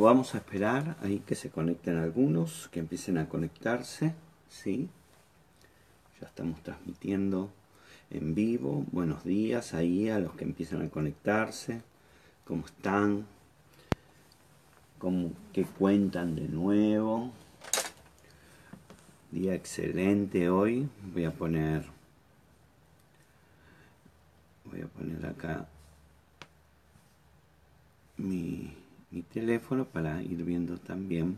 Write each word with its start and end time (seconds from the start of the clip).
Vamos 0.00 0.34
a 0.34 0.38
esperar 0.38 0.96
ahí 1.02 1.18
que 1.20 1.34
se 1.34 1.50
conecten 1.50 1.98
algunos, 1.98 2.70
que 2.72 2.80
empiecen 2.80 3.18
a 3.18 3.28
conectarse, 3.28 4.14
¿sí? 4.48 4.88
Ya 6.18 6.26
estamos 6.26 6.62
transmitiendo 6.62 7.50
en 8.08 8.34
vivo. 8.34 8.86
Buenos 8.92 9.24
días 9.24 9.74
ahí 9.74 10.08
a 10.08 10.18
los 10.18 10.32
que 10.32 10.44
empiezan 10.44 10.80
a 10.80 10.88
conectarse. 10.88 11.82
¿Cómo 12.46 12.64
están? 12.64 13.26
¿Cómo, 14.98 15.32
¿Qué 15.52 15.64
cuentan 15.64 16.34
de 16.34 16.48
nuevo? 16.48 17.30
Día 19.30 19.54
excelente 19.54 20.48
hoy. 20.48 20.88
Voy 21.12 21.26
a 21.26 21.30
poner... 21.30 21.84
Voy 24.64 24.80
a 24.80 24.86
poner 24.86 25.26
acá 25.26 25.68
mi, 28.16 28.79
mi 29.10 29.22
teléfono 29.22 29.84
para 29.84 30.22
ir 30.22 30.44
viendo 30.44 30.78
también 30.78 31.36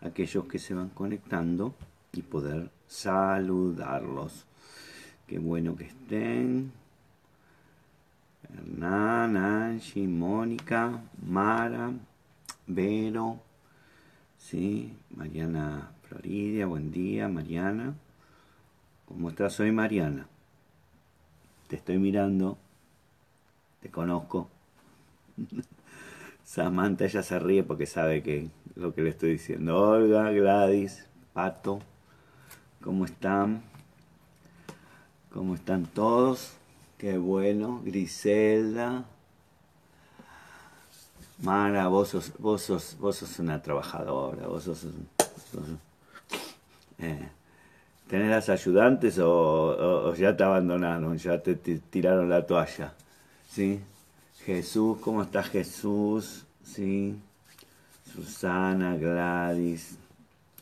aquellos 0.00 0.46
que 0.46 0.58
se 0.58 0.74
van 0.74 0.88
conectando 0.90 1.74
y 2.12 2.22
poder 2.22 2.70
saludarlos. 2.86 4.44
Qué 5.26 5.38
bueno 5.38 5.76
que 5.76 5.84
estén. 5.84 6.72
Hernán, 8.52 9.36
Angie, 9.36 10.06
Mónica, 10.06 11.02
Mara, 11.26 11.92
Vero, 12.66 13.40
sí, 14.38 14.92
Mariana 15.16 15.90
Floridia, 16.02 16.66
buen 16.66 16.90
día, 16.90 17.28
Mariana. 17.28 17.94
¿Cómo 19.06 19.30
estás? 19.30 19.54
Soy 19.54 19.72
Mariana. 19.72 20.26
Te 21.68 21.76
estoy 21.76 21.98
mirando, 21.98 22.58
te 23.80 23.90
conozco. 23.90 24.48
Samantha 26.54 27.06
ella 27.06 27.24
se 27.24 27.40
ríe 27.40 27.64
porque 27.64 27.84
sabe 27.84 28.22
que 28.22 28.48
lo 28.76 28.94
que 28.94 29.02
le 29.02 29.10
estoy 29.10 29.30
diciendo. 29.30 29.76
Olga, 29.76 30.30
Gladys, 30.30 31.04
Pato, 31.32 31.80
¿cómo 32.80 33.06
están? 33.06 33.60
¿Cómo 35.32 35.56
están 35.56 35.84
todos? 35.86 36.52
Qué 36.96 37.18
bueno. 37.18 37.82
Griselda. 37.84 39.02
Mara, 41.42 41.88
vos 41.88 42.10
sos, 42.10 42.32
vos 42.38 42.62
sos, 42.62 42.96
vos 43.00 43.16
sos 43.16 43.40
una 43.40 43.60
trabajadora, 43.60 44.46
vos 44.46 44.62
sos... 44.62 44.86
eh, 46.98 47.28
¿Tenés 48.06 48.48
ayudantes 48.48 49.18
o, 49.18 50.06
o, 50.06 50.14
ya 50.14 50.36
te 50.36 50.44
abandonaron, 50.44 51.18
ya 51.18 51.42
te 51.42 51.56
tiraron 51.56 52.28
la 52.28 52.46
toalla? 52.46 52.92
¿Sí? 53.50 53.80
Jesús, 54.44 54.98
¿cómo 55.00 55.22
está 55.22 55.42
Jesús? 55.42 56.44
Sí. 56.62 57.16
Susana, 58.14 58.94
Gladys, 58.94 59.96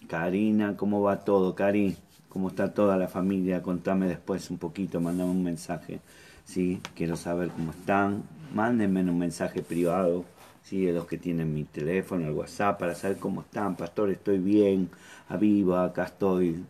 Karina, 0.08 0.77
¿cómo 0.77 1.02
va 1.02 1.24
todo? 1.24 1.56
Cari, 1.56 1.97
¿cómo 2.28 2.48
está 2.48 2.72
toda 2.72 2.97
la 2.97 3.08
familia? 3.08 3.61
Contame 3.61 4.06
después 4.06 4.50
un 4.50 4.58
poquito, 4.58 5.00
mandame 5.00 5.33
un 5.33 5.42
mensaje. 5.42 5.98
Sí, 6.44 6.80
quiero 6.94 7.16
saber 7.16 7.48
cómo 7.48 7.72
están. 7.72 8.22
Mándenme 8.55 9.00
un 9.00 9.19
mensaje 9.19 9.62
privado, 9.62 10.24
sí, 10.62 10.84
de 10.84 10.92
los 10.92 11.06
que 11.06 11.19
tienen 11.19 11.52
mi 11.52 11.64
teléfono, 11.64 12.27
el 12.27 12.34
WhatsApp, 12.34 12.78
para 12.78 12.94
saber 12.94 13.19
cómo 13.19 13.41
están. 13.41 13.74
Pastor, 13.74 14.11
estoy 14.11 14.39
bien, 14.39 14.91
a 15.28 15.36
viva, 15.36 15.84
acá 15.84 16.05
estoy 16.05 16.64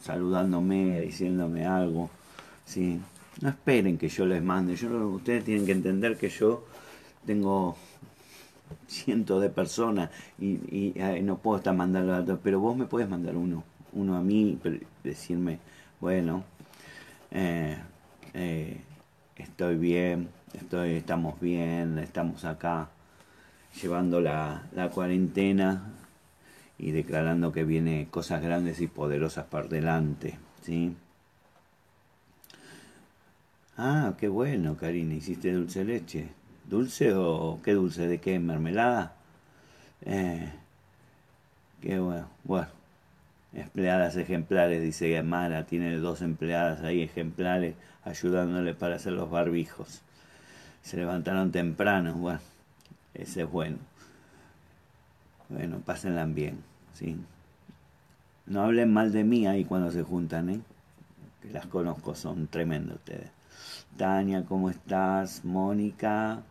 saludándome, 0.00 1.00
diciéndome 1.00 1.64
algo. 1.64 2.10
Sí, 2.64 3.00
no 3.40 3.48
esperen 3.48 3.98
que 3.98 4.08
yo 4.08 4.26
les 4.26 4.42
mande. 4.42 4.76
Yo, 4.76 4.88
ustedes 5.08 5.44
tienen 5.44 5.66
que 5.66 5.72
entender 5.72 6.16
que 6.16 6.28
yo 6.28 6.64
tengo 7.24 7.76
cientos 8.86 9.42
de 9.42 9.50
personas 9.50 10.10
y, 10.38 10.94
no 11.22 11.38
puedo 11.38 11.58
estar 11.58 11.74
mandando 11.74 12.12
datos, 12.12 12.38
pero 12.42 12.60
vos 12.60 12.76
me 12.76 12.86
puedes 12.86 13.08
mandar 13.08 13.36
uno, 13.36 13.64
uno 13.92 14.16
a 14.16 14.20
mí, 14.20 14.58
decirme, 15.04 15.58
bueno, 16.00 16.44
eh, 17.30 17.76
eh, 18.34 18.80
estoy 19.36 19.76
bien, 19.76 20.28
estoy, 20.54 20.94
estamos 20.94 21.40
bien, 21.40 21.98
estamos 21.98 22.44
acá 22.44 22.90
llevando 23.80 24.20
la, 24.20 24.66
la 24.74 24.88
cuarentena 24.90 25.92
y 26.78 26.90
declarando 26.90 27.52
que 27.52 27.64
viene 27.64 28.08
cosas 28.10 28.42
grandes 28.42 28.80
y 28.80 28.86
poderosas 28.86 29.46
por 29.46 29.68
delante, 29.68 30.38
¿sí? 30.62 30.94
Ah, 33.78 34.14
qué 34.18 34.28
bueno, 34.28 34.76
Karina, 34.76 35.14
hiciste 35.14 35.52
dulce 35.52 35.84
leche. 35.84 36.28
¿Dulce 36.64 37.12
o 37.14 37.60
qué 37.62 37.74
dulce? 37.74 38.08
¿De 38.08 38.18
qué? 38.18 38.38
¿Mermelada? 38.38 39.14
Eh, 40.02 40.50
qué 41.82 41.98
bueno. 41.98 42.28
Bueno, 42.44 42.68
empleadas 43.52 44.16
ejemplares, 44.16 44.82
dice 44.82 45.22
Mara, 45.22 45.66
tiene 45.66 45.96
dos 45.98 46.22
empleadas 46.22 46.82
ahí 46.82 47.02
ejemplares 47.02 47.74
ayudándole 48.04 48.74
para 48.74 48.96
hacer 48.96 49.12
los 49.12 49.30
barbijos. 49.30 50.00
Se 50.82 50.96
levantaron 50.96 51.52
temprano, 51.52 52.14
bueno, 52.14 52.40
ese 53.14 53.42
es 53.42 53.50
bueno. 53.50 53.78
Bueno, 55.50 55.80
pásenla 55.84 56.24
bien, 56.24 56.62
¿sí? 56.94 57.16
No 58.46 58.62
hablen 58.62 58.92
mal 58.92 59.12
de 59.12 59.24
mí 59.24 59.46
ahí 59.46 59.64
cuando 59.64 59.90
se 59.90 60.02
juntan, 60.02 60.48
¿eh? 60.50 60.60
Que 61.42 61.50
las 61.50 61.66
conozco, 61.66 62.14
son 62.14 62.46
tremendos 62.48 62.96
ustedes. 62.96 63.35
Tania, 63.96 64.44
¿cómo 64.46 64.68
estás? 64.68 65.42
Mónica, 65.44 66.42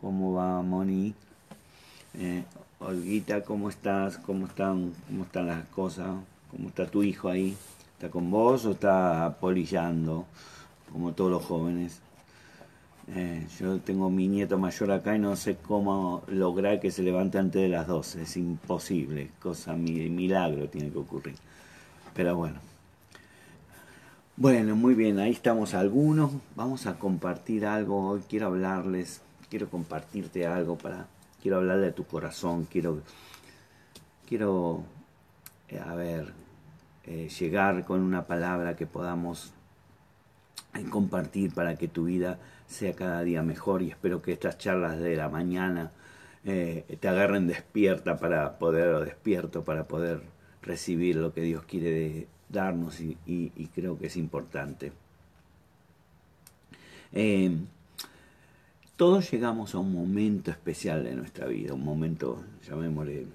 ¿cómo 0.00 0.34
va, 0.34 0.62
Moni? 0.62 1.14
Eh, 2.14 2.44
Olguita, 2.78 3.42
¿cómo 3.42 3.68
estás? 3.68 4.18
¿Cómo 4.18 4.46
están, 4.46 4.92
¿Cómo 5.08 5.24
están 5.24 5.48
las 5.48 5.64
cosas? 5.66 6.08
¿Cómo 6.50 6.68
está 6.68 6.86
tu 6.86 7.02
hijo 7.02 7.28
ahí? 7.28 7.56
¿Está 7.94 8.08
con 8.08 8.30
vos 8.30 8.66
o 8.66 8.72
está 8.72 9.36
polillando? 9.40 10.26
Como 10.92 11.12
todos 11.12 11.30
los 11.32 11.44
jóvenes. 11.44 12.00
Eh, 13.08 13.46
yo 13.58 13.78
tengo 13.80 14.08
mi 14.08 14.28
nieto 14.28 14.56
mayor 14.58 14.92
acá 14.92 15.16
y 15.16 15.18
no 15.18 15.34
sé 15.34 15.56
cómo 15.56 16.22
lograr 16.28 16.78
que 16.78 16.92
se 16.92 17.02
levante 17.02 17.38
antes 17.38 17.62
de 17.62 17.68
las 17.68 17.88
12. 17.88 18.22
Es 18.22 18.36
imposible. 18.36 19.30
Cosa, 19.40 19.74
milagro 19.74 20.68
tiene 20.68 20.90
que 20.90 20.98
ocurrir. 20.98 21.34
Pero 22.14 22.36
bueno. 22.36 22.71
Bueno, 24.36 24.74
muy 24.76 24.94
bien, 24.94 25.18
ahí 25.18 25.30
estamos 25.32 25.74
algunos. 25.74 26.32
Vamos 26.56 26.86
a 26.86 26.98
compartir 26.98 27.66
algo 27.66 28.08
hoy. 28.08 28.22
Quiero 28.28 28.46
hablarles, 28.46 29.20
quiero 29.50 29.68
compartirte 29.68 30.46
algo 30.46 30.78
para, 30.78 31.06
quiero 31.42 31.58
hablarle 31.58 31.86
de 31.86 31.92
tu 31.92 32.06
corazón. 32.06 32.64
Quiero, 32.64 33.02
quiero, 34.26 34.84
eh, 35.68 35.78
a 35.78 35.94
ver, 35.94 36.32
eh, 37.04 37.28
llegar 37.28 37.84
con 37.84 38.00
una 38.00 38.26
palabra 38.26 38.74
que 38.74 38.86
podamos 38.86 39.52
eh, 40.74 40.84
compartir 40.88 41.52
para 41.52 41.76
que 41.76 41.88
tu 41.88 42.04
vida 42.04 42.38
sea 42.66 42.94
cada 42.94 43.22
día 43.22 43.42
mejor 43.42 43.82
y 43.82 43.90
espero 43.90 44.22
que 44.22 44.32
estas 44.32 44.56
charlas 44.56 44.98
de 44.98 45.14
la 45.16 45.28
mañana 45.28 45.92
te 46.44 47.08
agarren 47.08 47.46
despierta 47.46 48.18
para 48.18 48.58
poder, 48.58 48.88
o 48.88 49.00
despierto 49.00 49.62
para 49.62 49.86
poder 49.86 50.22
recibir 50.62 51.16
lo 51.16 51.32
que 51.32 51.42
Dios 51.42 51.64
quiere 51.64 51.90
de, 51.90 52.28
darnos 52.52 53.00
y, 53.00 53.16
y, 53.26 53.66
creo 53.74 53.98
que 53.98 54.06
es 54.06 54.16
importante. 54.16 54.92
Eh, 57.12 57.56
todos 58.96 59.30
llegamos 59.30 59.74
a 59.74 59.78
un 59.78 59.92
momento 59.92 60.50
especial 60.50 61.02
de 61.02 61.14
nuestra 61.14 61.46
vida, 61.46 61.74
un 61.74 61.84
momento, 61.84 62.44
llamémosle, 62.68 63.26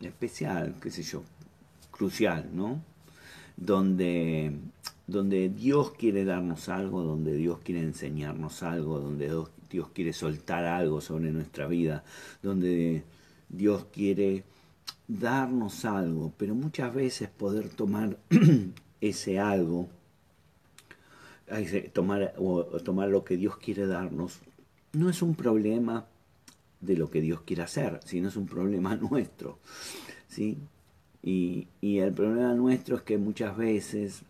especial, 0.00 0.76
qué 0.80 0.90
sé 0.90 1.02
yo, 1.02 1.22
crucial, 1.90 2.48
¿no? 2.54 2.80
Donde, 3.56 4.52
donde 5.06 5.48
Dios 5.48 5.92
quiere 5.92 6.24
darnos 6.24 6.68
algo, 6.68 7.02
donde 7.02 7.34
Dios 7.34 7.58
quiere 7.64 7.82
enseñarnos 7.82 8.62
algo, 8.62 9.00
donde 9.00 9.30
Dios 9.70 9.88
quiere 9.90 10.12
soltar 10.12 10.64
algo 10.64 11.00
sobre 11.00 11.30
nuestra 11.32 11.66
vida, 11.66 12.04
donde 12.42 13.02
Dios 13.48 13.86
quiere 13.92 14.44
darnos 15.08 15.84
algo, 15.84 16.32
pero 16.36 16.54
muchas 16.54 16.94
veces 16.94 17.28
poder 17.28 17.68
tomar 17.68 18.18
ese 19.00 19.38
algo, 19.38 19.88
tomar, 21.92 22.34
o 22.38 22.64
tomar 22.82 23.08
lo 23.08 23.24
que 23.24 23.36
Dios 23.36 23.56
quiere 23.56 23.86
darnos, 23.86 24.40
no 24.92 25.10
es 25.10 25.22
un 25.22 25.34
problema 25.34 26.06
de 26.80 26.96
lo 26.96 27.10
que 27.10 27.20
Dios 27.20 27.42
quiere 27.42 27.62
hacer, 27.62 28.00
sino 28.04 28.28
es 28.28 28.36
un 28.36 28.46
problema 28.46 28.96
nuestro. 29.10 29.58
¿sí? 30.28 30.58
Y, 31.22 31.68
y 31.80 31.98
el 31.98 32.12
problema 32.12 32.54
nuestro 32.54 32.96
es 32.96 33.02
que 33.02 33.18
muchas 33.18 33.56
veces 33.56 34.22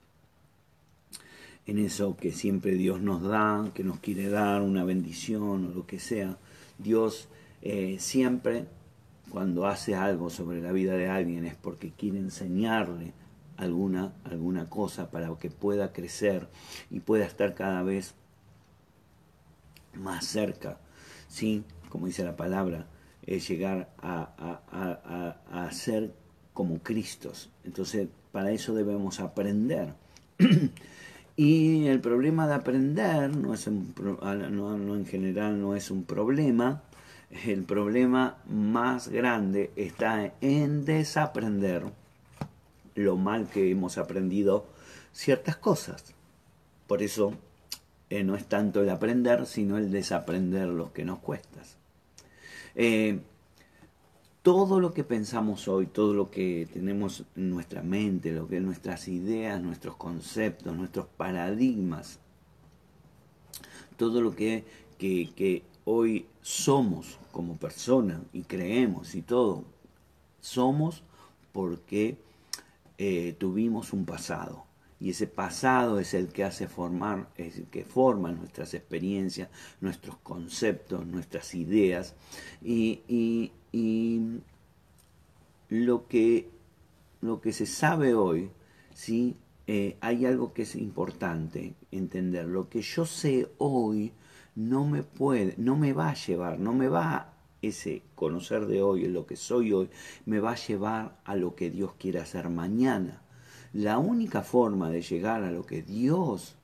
en 1.67 1.79
eso 1.79 2.17
que 2.17 2.33
siempre 2.33 2.73
Dios 2.73 3.01
nos 3.01 3.23
da, 3.23 3.71
que 3.75 3.83
nos 3.83 3.99
quiere 3.99 4.29
dar 4.29 4.63
una 4.63 4.85
bendición 4.85 5.67
o 5.67 5.75
lo 5.75 5.87
que 5.87 5.99
sea, 5.99 6.39
Dios 6.79 7.29
eh, 7.63 7.97
siempre 7.99 8.67
cuando 9.37 9.67
hace 9.67 9.95
algo 9.95 10.31
sobre 10.31 10.63
la 10.63 10.73
vida 10.73 10.95
de 10.95 11.11
alguien 11.11 11.45
es 11.45 11.55
porque 11.55 11.93
quiere 11.93 12.17
enseñarle 12.17 13.13
alguna, 13.59 14.15
alguna 14.25 14.71
cosa 14.71 15.11
para 15.11 15.29
que 15.39 15.51
pueda 15.51 15.93
crecer 15.93 16.49
y 16.89 17.01
pueda 17.01 17.27
estar 17.27 17.55
cada 17.55 17.83
vez 17.83 18.15
más 19.93 20.25
cerca, 20.25 20.79
¿sí? 21.29 21.65
como 21.91 22.07
dice 22.07 22.25
la 22.25 22.35
palabra, 22.35 22.87
llegar 23.27 23.91
a, 23.99 25.37
a, 25.51 25.71
ser 25.71 26.15
como 26.55 26.79
Cristos. 26.79 27.51
Entonces, 27.63 28.09
para 28.33 28.53
eso 28.53 28.75
debemos 28.75 29.21
aprender. 29.21 29.93
y 31.37 31.89
el 31.89 32.01
problema 32.01 32.49
de 32.49 32.55
aprender 32.55 33.37
no 33.37 33.53
es 33.53 33.69
no, 33.69 34.97
en 34.97 35.05
general 35.05 35.61
no 35.61 35.77
es 35.77 35.91
un 35.91 36.05
problema. 36.05 36.85
El 37.31 37.65
problema 37.65 38.39
más 38.49 39.09
grande 39.09 39.71
está 39.77 40.33
en 40.41 40.85
desaprender 40.85 41.85
lo 42.95 43.17
mal 43.17 43.49
que 43.49 43.71
hemos 43.71 43.99
aprendido 43.99 44.67
ciertas 45.13 45.57
cosas. 45.57 46.15
Por 46.87 47.03
eso 47.03 47.33
eh, 48.11 48.23
no 48.23 48.37
es 48.37 48.47
tanto 48.47 48.83
el 48.83 48.91
aprender, 48.91 49.47
sino 49.47 49.77
el 49.77 49.91
desaprender 49.91 50.69
lo 50.69 50.93
que 50.93 51.05
nos 51.05 51.19
cuesta. 51.19 51.63
Eh, 52.75 53.21
todo 54.43 54.79
lo 54.79 54.95
que 54.95 55.03
pensamos 55.03 55.67
hoy, 55.67 55.87
todo 55.89 56.15
lo 56.15 56.31
que 56.31 56.69
tenemos 56.73 57.25
en 57.35 57.51
nuestra 57.51 57.83
mente, 57.83 58.33
lo 58.33 58.47
que 58.47 58.61
nuestras 58.61 59.09
ideas, 59.09 59.61
nuestros 59.61 59.97
conceptos, 59.97 60.77
nuestros 60.77 61.07
paradigmas, 61.07 62.21
todo 63.97 64.21
lo 64.21 64.37
que, 64.37 64.65
que, 64.99 65.65
hoy 65.87 66.27
somos 66.43 67.19
como 67.33 67.57
personas 67.57 68.21
y 68.33 68.43
creemos 68.43 69.15
y 69.15 69.23
todo, 69.23 69.65
somos 70.41 71.03
porque 71.53 72.19
eh, 72.99 73.35
tuvimos 73.39 73.93
un 73.93 74.05
pasado 74.05 74.67
y 74.99 75.11
ese 75.11 75.27
pasado 75.27 76.01
es 76.01 76.13
el 76.15 76.29
que 76.29 76.45
hace 76.45 76.69
formar, 76.69 77.29
es 77.37 77.59
el 77.59 77.67
que 77.67 77.85
forma 77.85 78.33
nuestras 78.33 78.75
experiencias, 78.75 79.49
nuestros 79.81 80.17
conceptos, 80.19 81.07
nuestras 81.07 81.55
ideas 81.55 82.15
y, 82.63 83.01
y, 83.09 83.53
lo, 85.69 86.09
que, 86.09 86.49
lo 87.21 87.41
que 87.41 87.53
se 87.53 87.67
sabe 87.67 88.15
hoy, 88.15 88.51
¿sí? 88.95 89.37
Eh, 89.67 89.97
hay 90.01 90.25
algo 90.25 90.53
que 90.53 90.63
es 90.63 90.77
importante 90.77 91.75
entender. 91.91 92.47
Lo 92.47 92.69
que 92.69 92.81
yo 92.81 93.05
sé 93.05 93.51
hoy 93.59 94.13
no 94.57 94.85
me 94.85 95.05
puede, 95.05 95.55
no 95.59 95.77
me 95.77 95.93
va 95.93 96.11
a 96.11 96.15
llevar, 96.15 96.59
no 96.59 96.73
me 96.73 96.89
va 96.89 97.33
ese 97.63 98.03
conocer 98.15 98.67
de 98.67 98.83
hoy, 98.83 99.07
lo 99.07 99.27
que 99.27 99.37
soy 99.37 99.73
hoy, 99.73 99.89
me 100.25 100.41
va 100.41 100.53
a 100.53 100.57
llevar 100.57 101.21
a 101.25 101.37
lo 101.37 101.55
que 101.55 101.71
Dios 101.71 101.93
quiere 101.99 102.19
hacer 102.19 102.49
mañana 102.49 103.23
la 103.73 103.99
única 103.99 104.43
forma 104.43 104.91
de 104.91 105.03
llegar 105.03 105.43
a 105.43 105.51
lo 105.51 105.67
que 105.67 105.83
Dios 105.83 106.57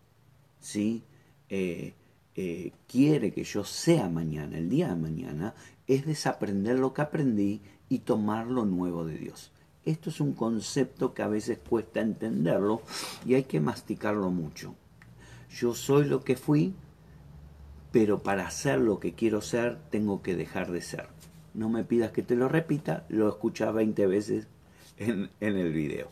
¿sí? 0.62 1.02
Eh, 1.50 1.92
eh, 2.34 2.72
quiere 2.88 3.32
que 3.32 3.44
yo 3.44 3.64
sea 3.64 4.08
mañana, 4.08 4.56
el 4.56 4.70
día 4.70 4.88
de 4.88 4.96
mañana, 4.96 5.54
es 5.86 6.06
desaprender 6.06 6.78
lo 6.78 6.94
que 6.94 7.02
aprendí 7.02 7.60
y 7.90 7.98
tomar 7.98 8.46
lo 8.46 8.64
nuevo 8.64 9.04
de 9.04 9.18
Dios. 9.18 9.52
Esto 9.84 10.08
es 10.08 10.20
un 10.20 10.32
concepto 10.32 11.12
que 11.12 11.22
a 11.22 11.28
veces 11.28 11.58
cuesta 11.58 12.00
entenderlo 12.00 12.80
y 13.26 13.34
hay 13.34 13.44
que 13.44 13.60
masticarlo 13.60 14.30
mucho. 14.30 14.74
Yo 15.50 15.74
soy 15.74 16.06
lo 16.06 16.24
que 16.24 16.36
fui, 16.36 16.72
pero 17.92 18.22
para 18.22 18.50
ser 18.50 18.80
lo 18.80 18.98
que 18.98 19.12
quiero 19.12 19.40
ser 19.40 19.78
tengo 19.90 20.22
que 20.22 20.34
dejar 20.34 20.72
de 20.72 20.80
ser. 20.80 21.06
No 21.54 21.68
me 21.68 21.84
pidas 21.84 22.10
que 22.12 22.22
te 22.22 22.34
lo 22.34 22.48
repita, 22.48 23.04
lo 23.08 23.28
escuchas 23.28 23.72
20 23.74 24.06
veces 24.06 24.46
en, 24.96 25.30
en 25.40 25.56
el 25.56 25.72
video. 25.72 26.10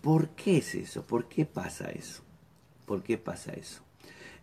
¿Por 0.00 0.28
qué 0.30 0.58
es 0.58 0.74
eso? 0.76 1.02
¿Por 1.02 1.28
qué 1.28 1.44
pasa 1.44 1.90
eso? 1.90 2.22
¿Por 2.86 3.02
qué 3.02 3.18
pasa 3.18 3.52
eso? 3.52 3.82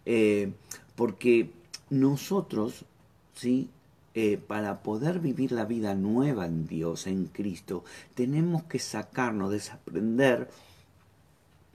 Eh, 0.05 0.51
porque 0.95 1.51
nosotros, 1.89 2.85
¿sí? 3.33 3.69
Eh, 4.15 4.37
para 4.37 4.83
poder 4.83 5.19
vivir 5.19 5.51
la 5.51 5.65
vida 5.65 5.95
nueva 5.95 6.45
en 6.45 6.67
Dios, 6.67 7.07
en 7.07 7.25
Cristo, 7.25 7.83
tenemos 8.13 8.63
que 8.65 8.77
sacarnos, 8.77 9.51
desaprender 9.51 10.49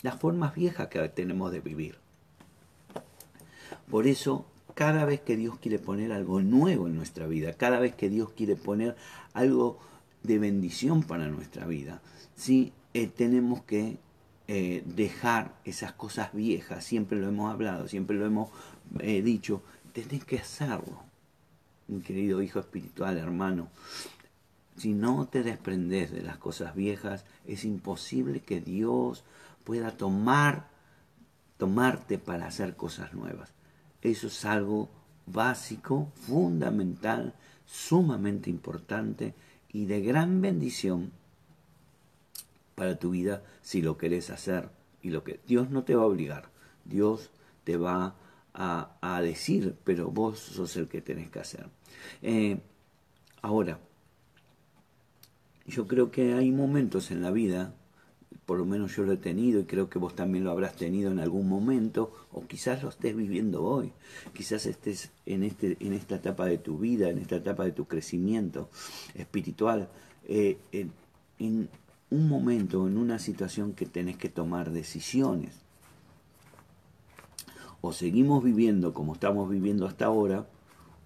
las 0.03 0.21
formas 0.21 0.55
viejas 0.55 0.87
que 0.87 1.09
tenemos 1.09 1.51
de 1.51 1.61
vivir. 1.61 1.97
Por 3.91 4.07
eso, 4.07 4.47
cada 4.79 5.05
vez 5.05 5.21
que 5.21 5.37
Dios 5.37 5.59
quiere 5.59 5.81
poner 5.81 6.13
algo 6.13 6.41
nuevo 6.41 6.87
en 6.87 6.95
nuestra 6.95 7.27
vida, 7.27 7.53
cada 7.53 7.81
vez 7.81 7.97
que 7.97 8.09
Dios 8.09 8.31
quiere 8.31 8.55
poner 8.55 8.95
algo 9.33 9.81
de 10.23 10.39
bendición 10.39 11.03
para 11.03 11.27
nuestra 11.27 11.67
vida, 11.67 12.01
¿sí? 12.37 12.73
Eh, 12.95 13.09
tenemos 13.09 13.65
que 13.65 13.99
eh, 14.47 14.85
dejar 14.87 15.53
esas 15.65 15.95
cosas 15.95 16.33
viejas, 16.33 16.85
siempre 16.85 17.19
lo 17.19 17.27
hemos 17.27 17.53
hablado, 17.53 17.89
siempre 17.89 18.17
lo 18.17 18.25
hemos 18.25 18.51
eh, 19.01 19.21
dicho, 19.21 19.65
tenés 19.93 20.25
que 20.25 20.39
hacerlo, 20.39 21.03
mi 21.89 22.01
querido 22.01 22.41
hijo 22.41 22.61
espiritual, 22.61 23.19
hermano. 23.19 23.71
Si 24.77 24.93
no 24.93 25.27
te 25.27 25.43
desprendes 25.43 26.13
de 26.13 26.23
las 26.23 26.37
cosas 26.39 26.77
viejas, 26.77 27.25
es 27.49 27.65
imposible 27.65 28.43
que 28.43 28.61
Dios 28.61 29.25
pueda 29.65 29.91
tomar, 29.97 30.69
tomarte 31.57 32.17
para 32.17 32.47
hacer 32.47 32.77
cosas 32.77 33.13
nuevas. 33.13 33.58
Eso 34.03 34.29
es 34.29 34.45
algo 34.45 34.89
básico, 35.27 36.11
fundamental, 36.15 37.35
sumamente 37.67 38.51
importante 38.51 39.35
y 39.73 39.87
de 39.87 40.01
gran 40.01 40.41
bendición 40.41 41.13
para 42.75 42.99
tu 42.99 43.11
vida 43.11 43.43
si 43.61 43.83
lo 43.83 43.99
querés 43.99 44.31
hacer. 44.31 44.71
Y 45.03 45.11
lo 45.11 45.25
que 45.25 45.41
Dios 45.47 45.71
no 45.71 45.85
te 45.85 45.95
va 45.95 46.03
a 46.03 46.07
obligar, 46.07 46.49
Dios 46.85 47.31
te 47.65 47.77
va 47.77 48.15
a, 48.55 49.21
decir, 49.23 49.77
pero 49.85 50.11
vos 50.11 50.39
sos 50.39 50.77
el 50.77 50.89
que 50.89 51.01
tenés 51.01 51.31
que 51.31 51.39
hacer. 51.39 51.67
Eh, 52.23 52.59
ahora, 53.43 53.79
yo 55.67 55.87
creo 55.87 56.11
que 56.11 56.35
hay 56.35 56.51
momentos 56.51 57.11
en 57.11 57.23
la 57.23 57.31
vida, 57.31 57.75
por 58.49 58.57
lo 58.57 58.65
menos 58.65 58.97
yo 58.97 59.03
lo 59.03 59.13
he 59.13 59.19
tenido 59.19 59.61
y 59.61 59.65
creo 59.65 59.91
que 59.91 59.99
vos 59.99 60.17
también 60.17 60.43
lo 60.43 60.51
habrás 60.51 60.75
tenido 60.75 61.11
en 61.11 61.19
algún 61.19 61.47
momento, 61.47 62.11
o 62.33 62.47
quizás 62.47 62.83
lo 62.83 62.89
estés 62.89 63.15
viviendo 63.15 63.63
hoy, 63.63 63.93
quizás 64.33 64.65
estés 64.65 65.11
en, 65.27 65.43
este, 65.43 65.77
en 65.81 65.93
esta 65.93 66.15
etapa 66.15 66.47
de 66.47 66.57
tu 66.57 66.79
vida, 66.79 67.11
en 67.11 67.19
esta 67.19 67.37
etapa 67.37 67.65
de 67.65 67.73
tu 67.73 67.85
crecimiento 67.85 68.71
espiritual, 69.15 69.91
eh, 70.27 70.57
en, 70.73 71.69
un 72.09 72.27
momento, 72.27 72.89
en 72.89 72.97
una 72.97 73.19
situación 73.19 73.75
que 73.75 73.85
tenés 73.85 74.17
que 74.17 74.31
tomar 74.31 74.71
decisiones. 74.71 75.61
O 77.83 77.93
seguimos 77.93 78.43
viviendo 78.43 78.95
como 78.95 79.13
estamos 79.13 79.51
viviendo 79.51 79.87
hasta 79.87 80.07
ahora, 80.07 80.49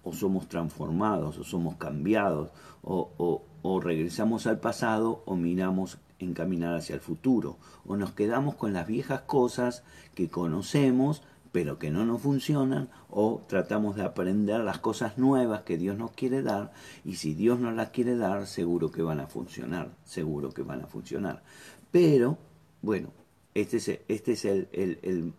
o 0.01 0.13
somos 0.13 0.47
transformados, 0.47 1.37
o 1.37 1.43
somos 1.43 1.75
cambiados, 1.75 2.51
o, 2.83 3.43
o, 3.61 3.79
regresamos 3.81 4.47
al 4.47 4.61
pasado, 4.61 5.23
o 5.25 5.35
miramos 5.35 5.97
encaminar 6.23 6.75
hacia 6.75 6.95
el 6.95 7.01
futuro, 7.01 7.57
o 7.85 7.97
nos 7.97 8.13
quedamos 8.13 8.55
con 8.55 8.73
las 8.73 8.87
viejas 8.87 9.21
cosas 9.21 9.83
que 10.15 10.29
conocemos, 10.29 11.21
pero 11.51 11.77
que 11.77 11.91
no 11.91 12.03
nos 12.05 12.21
funcionan, 12.21 12.89
o 13.09 13.41
tratamos 13.47 13.95
de 13.95 14.03
aprender 14.03 14.61
las 14.61 14.79
cosas 14.79 15.17
nuevas 15.17 15.61
que 15.61 15.77
Dios 15.77 15.97
nos 15.97 16.11
quiere 16.11 16.41
dar, 16.41 16.73
y 17.05 17.15
si 17.15 17.35
Dios 17.35 17.59
nos 17.59 17.75
las 17.75 17.89
quiere 17.89 18.17
dar, 18.17 18.47
seguro 18.47 18.91
que 18.91 19.03
van 19.03 19.19
a 19.19 19.27
funcionar, 19.27 19.91
seguro 20.03 20.51
que 20.51 20.63
van 20.63 20.81
a 20.81 20.87
funcionar. 20.87 21.43
Pero, 21.91 22.39
bueno, 22.81 23.09
este 23.53 23.77
es, 23.77 23.87
este 24.07 24.31
es 24.31 24.45
el, 24.45 25.33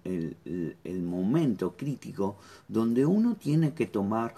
el, 0.85 1.03
momento 1.03 1.76
crítico 1.76 2.37
donde 2.69 3.05
uno 3.05 3.35
tiene 3.35 3.75
que 3.75 3.87
tomar 3.87 4.35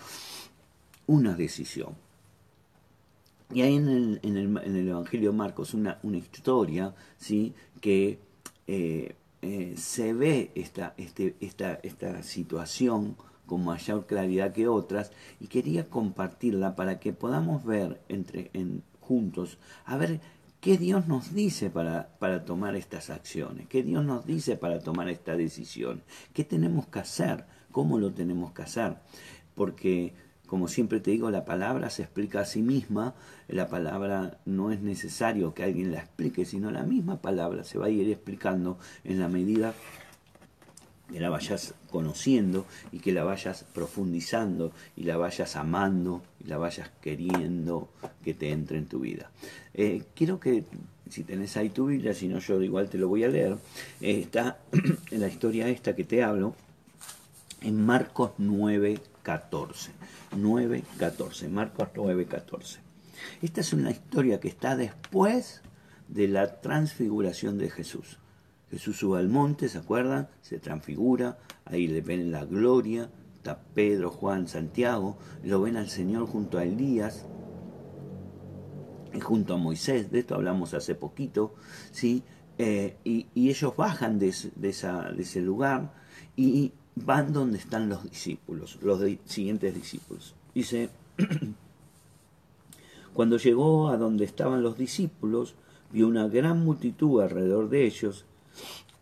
una 1.06 1.34
decisión. 1.34 1.94
Y 3.52 3.62
hay 3.62 3.76
en 3.76 3.88
el, 3.88 4.20
en 4.22 4.36
el, 4.36 4.88
Evangelio 4.88 5.30
de 5.30 5.36
Marcos 5.36 5.72
una, 5.72 5.98
una 6.02 6.18
historia 6.18 6.94
¿sí? 7.16 7.54
que 7.80 8.18
eh, 8.66 9.14
eh, 9.42 9.74
se 9.76 10.12
ve 10.12 10.50
esta, 10.54 10.94
este, 10.96 11.36
esta, 11.40 11.74
esta 11.82 12.22
situación 12.22 13.16
con 13.46 13.64
mayor 13.64 14.06
claridad 14.06 14.52
que 14.52 14.66
otras 14.66 15.12
y 15.40 15.46
quería 15.46 15.88
compartirla 15.88 16.74
para 16.74 16.98
que 16.98 17.12
podamos 17.12 17.64
ver 17.64 18.00
entre, 18.08 18.50
en, 18.52 18.82
juntos, 19.00 19.58
a 19.84 19.96
ver 19.96 20.20
qué 20.60 20.76
Dios 20.78 21.06
nos 21.06 21.32
dice 21.32 21.70
para, 21.70 22.08
para 22.18 22.44
tomar 22.44 22.74
estas 22.74 23.08
acciones, 23.10 23.68
qué 23.68 23.84
Dios 23.84 24.04
nos 24.04 24.26
dice 24.26 24.56
para 24.56 24.80
tomar 24.80 25.08
esta 25.08 25.36
decisión, 25.36 26.02
qué 26.32 26.42
tenemos 26.42 26.88
que 26.88 26.98
hacer, 26.98 27.44
cómo 27.70 27.98
lo 27.98 28.12
tenemos 28.12 28.52
que 28.52 28.62
hacer, 28.62 28.96
porque 29.54 30.12
como 30.46 30.68
siempre 30.68 31.00
te 31.00 31.10
digo, 31.10 31.30
la 31.30 31.44
palabra 31.44 31.90
se 31.90 32.02
explica 32.02 32.40
a 32.40 32.44
sí 32.44 32.62
misma, 32.62 33.14
la 33.48 33.68
palabra 33.68 34.38
no 34.44 34.70
es 34.70 34.80
necesario 34.80 35.54
que 35.54 35.64
alguien 35.64 35.92
la 35.92 35.98
explique, 35.98 36.44
sino 36.44 36.70
la 36.70 36.82
misma 36.82 37.20
palabra 37.20 37.64
se 37.64 37.78
va 37.78 37.86
a 37.86 37.90
ir 37.90 38.08
explicando 38.10 38.78
en 39.04 39.18
la 39.20 39.28
medida 39.28 39.74
que 41.10 41.20
la 41.20 41.30
vayas 41.30 41.74
conociendo 41.90 42.66
y 42.92 42.98
que 42.98 43.12
la 43.12 43.24
vayas 43.24 43.64
profundizando 43.74 44.72
y 44.96 45.04
la 45.04 45.16
vayas 45.16 45.56
amando 45.56 46.22
y 46.40 46.48
la 46.48 46.58
vayas 46.58 46.90
queriendo 47.00 47.88
que 48.24 48.34
te 48.34 48.50
entre 48.50 48.78
en 48.78 48.86
tu 48.86 49.00
vida. 49.00 49.30
Eh, 49.74 50.02
quiero 50.14 50.40
que, 50.40 50.64
si 51.08 51.22
tenés 51.22 51.56
ahí 51.56 51.70
tu 51.70 51.86
Biblia, 51.86 52.12
si 52.12 52.28
no 52.28 52.40
yo 52.40 52.60
igual 52.60 52.88
te 52.88 52.98
lo 52.98 53.08
voy 53.08 53.24
a 53.24 53.28
leer, 53.28 53.56
eh, 54.00 54.20
está 54.20 54.58
en 55.10 55.20
la 55.20 55.28
historia 55.28 55.68
esta 55.68 55.94
que 55.94 56.04
te 56.04 56.22
hablo, 56.22 56.54
en 57.60 57.84
Marcos 57.84 58.32
9, 58.38 59.00
14. 59.26 59.90
9, 60.36 60.84
14. 60.98 61.48
Marcos 61.48 61.88
9, 61.96 62.26
14. 62.26 62.78
Esta 63.42 63.60
es 63.60 63.72
una 63.72 63.90
historia 63.90 64.38
que 64.38 64.46
está 64.46 64.76
después 64.76 65.62
de 66.06 66.28
la 66.28 66.60
transfiguración 66.60 67.58
de 67.58 67.68
Jesús. 67.68 68.20
Jesús 68.70 68.98
sube 68.98 69.18
al 69.18 69.28
monte, 69.28 69.68
¿se 69.68 69.78
acuerdan? 69.78 70.28
Se 70.42 70.60
transfigura, 70.60 71.38
ahí 71.64 71.88
le 71.88 72.02
ven 72.02 72.30
la 72.30 72.44
gloria, 72.44 73.10
está 73.34 73.58
Pedro, 73.74 74.10
Juan, 74.10 74.46
Santiago, 74.46 75.18
lo 75.42 75.60
ven 75.60 75.76
al 75.76 75.88
Señor 75.88 76.28
junto 76.28 76.58
a 76.58 76.62
Elías 76.62 77.26
y 79.12 79.18
junto 79.18 79.54
a 79.54 79.56
Moisés, 79.56 80.12
de 80.12 80.20
esto 80.20 80.36
hablamos 80.36 80.72
hace 80.72 80.94
poquito, 80.94 81.56
¿sí? 81.90 82.22
Eh, 82.58 82.96
y, 83.02 83.26
ellos 83.34 83.74
bajan 83.76 84.20
de 84.20 84.28
ese 84.28 85.40
lugar 85.40 85.92
y 86.36 86.72
van 86.96 87.32
donde 87.32 87.58
están 87.58 87.88
los 87.88 88.02
discípulos, 88.02 88.78
los 88.82 89.00
siguientes 89.26 89.74
discípulos. 89.74 90.34
Dice, 90.54 90.88
cuando 93.14 93.36
llegó 93.36 93.88
a 93.88 93.96
donde 93.96 94.24
estaban 94.24 94.62
los 94.62 94.76
discípulos, 94.78 95.54
vio 95.92 96.08
una 96.08 96.26
gran 96.26 96.64
multitud 96.64 97.20
alrededor 97.20 97.68
de 97.68 97.86
ellos 97.86 98.24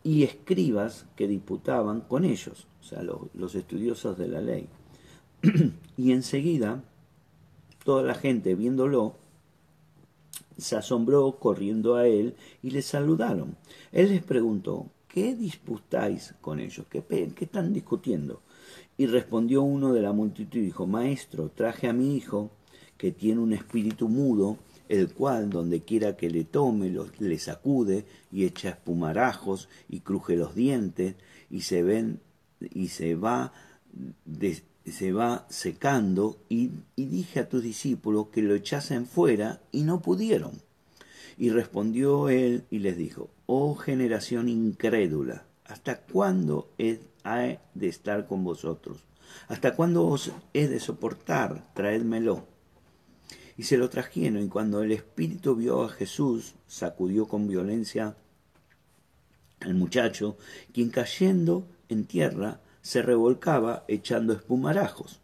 y 0.02 0.24
escribas 0.24 1.06
que 1.16 1.28
disputaban 1.28 2.02
con 2.02 2.24
ellos, 2.24 2.66
o 2.82 2.84
sea, 2.84 3.02
los, 3.02 3.20
los 3.32 3.54
estudiosos 3.54 4.18
de 4.18 4.28
la 4.28 4.40
ley. 4.40 4.68
y 5.96 6.12
enseguida, 6.12 6.82
toda 7.84 8.02
la 8.02 8.14
gente 8.14 8.54
viéndolo, 8.54 9.14
se 10.58 10.76
asombró 10.76 11.38
corriendo 11.38 11.96
a 11.96 12.06
él 12.06 12.34
y 12.62 12.70
le 12.70 12.82
saludaron. 12.82 13.56
Él 13.92 14.10
les 14.10 14.22
preguntó, 14.22 14.86
¿qué 15.14 15.37
disputáis 15.37 16.35
con 16.40 16.59
ellos? 16.59 16.87
¿Qué, 16.90 17.04
¿Qué, 17.04 17.44
están 17.44 17.73
discutiendo? 17.73 18.42
Y 18.99 19.06
respondió 19.06 19.62
uno 19.62 19.92
de 19.92 20.02
la 20.02 20.12
multitud 20.12 20.59
y 20.59 20.62
dijo, 20.62 20.88
Maestro, 20.88 21.52
traje 21.54 21.87
a 21.87 21.92
mi 21.92 22.16
hijo 22.16 22.50
que 22.99 23.12
tiene 23.12 23.40
un 23.40 23.52
espíritu 23.52 24.09
mudo, 24.09 24.59
el 24.88 25.12
cual 25.12 25.50
donde 25.50 25.83
quiera 25.83 26.16
que 26.16 26.28
le 26.28 26.42
tome, 26.42 26.92
le 27.21 27.38
sacude 27.38 28.06
y 28.33 28.44
echa 28.44 28.71
espumarajos 28.71 29.68
y 29.88 30.00
cruje 30.00 30.35
los 30.35 30.56
dientes 30.56 31.14
y 31.49 31.61
se 31.61 31.85
ven 31.85 32.18
y 32.61 32.88
se 32.88 33.14
va 33.14 33.52
se 34.85 35.12
va 35.12 35.47
secando 35.49 36.38
y, 36.49 36.73
y 36.97 37.04
dije 37.04 37.38
a 37.38 37.49
tus 37.49 37.62
discípulos 37.62 38.26
que 38.33 38.42
lo 38.42 38.56
echasen 38.56 39.06
fuera 39.06 39.62
y 39.71 39.83
no 39.83 40.02
pudieron. 40.02 40.63
Y 41.36 41.50
respondió 41.50 42.28
él 42.28 42.64
y 42.70 42.78
les 42.78 42.96
dijo, 42.96 43.30
oh 43.46 43.74
generación 43.74 44.48
incrédula, 44.48 45.46
¿hasta 45.64 46.00
cuándo 46.00 46.70
he 46.78 47.00
de 47.74 47.88
estar 47.88 48.26
con 48.26 48.44
vosotros? 48.44 48.98
¿Hasta 49.48 49.74
cuándo 49.74 50.06
os 50.06 50.32
he 50.52 50.68
de 50.68 50.80
soportar? 50.80 51.72
Traédmelo. 51.74 52.46
Y 53.56 53.64
se 53.64 53.76
lo 53.76 53.88
trajeron, 53.88 54.42
y 54.42 54.48
cuando 54.48 54.82
el 54.82 54.92
espíritu 54.92 55.54
vio 55.54 55.82
a 55.82 55.88
Jesús, 55.88 56.54
sacudió 56.66 57.26
con 57.26 57.46
violencia 57.48 58.16
al 59.60 59.74
muchacho, 59.74 60.36
quien 60.72 60.90
cayendo 60.90 61.66
en 61.88 62.04
tierra 62.04 62.60
se 62.82 63.00
revolcaba 63.00 63.84
echando 63.88 64.32
espumarajos. 64.32 65.20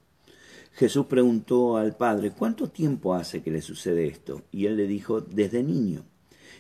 Jesús 0.81 1.05
preguntó 1.05 1.77
al 1.77 1.95
padre, 1.95 2.31
¿cuánto 2.31 2.71
tiempo 2.71 3.15
hace 3.15 3.43
que 3.43 3.51
le 3.51 3.61
sucede 3.61 4.07
esto? 4.07 4.41
Y 4.51 4.65
él 4.65 4.79
le 4.79 4.87
dijo, 4.87 5.21
desde 5.21 5.63
niño. 5.63 6.07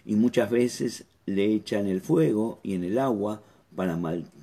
Y 0.04 0.14
muchas 0.14 0.50
veces 0.50 1.06
le 1.24 1.46
echan 1.54 1.86
el 1.86 2.02
fuego 2.02 2.60
y 2.62 2.74
en 2.74 2.84
el 2.84 2.98
agua 2.98 3.42
para 3.74 3.98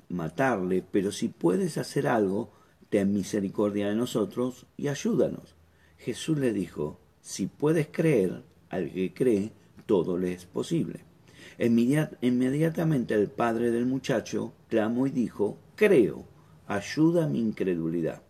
matarle, 0.09 0.83
pero 0.91 1.11
si 1.11 1.27
puedes 1.27 1.77
hacer 1.77 2.07
algo, 2.07 2.51
ten 2.89 3.13
misericordia 3.13 3.87
de 3.89 3.93
nosotros 3.93 4.65
y 4.77 4.87
ayúdanos. 4.87 5.53
Jesús 5.99 6.39
le 6.39 6.53
dijo, 6.53 6.99
si 7.21 7.45
puedes 7.45 7.87
creer, 7.91 8.41
al 8.69 8.91
que 8.91 9.13
cree, 9.13 9.51
todo 9.85 10.17
le 10.17 10.33
es 10.33 10.47
posible. 10.47 11.01
Inmediatamente 11.59 13.13
el 13.13 13.29
padre 13.29 13.69
del 13.69 13.85
muchacho 13.85 14.53
clamó 14.69 15.05
y 15.05 15.11
dijo, 15.11 15.59
creo, 15.75 16.25
ayuda 16.65 17.27
mi 17.27 17.41
incredulidad. 17.41 18.23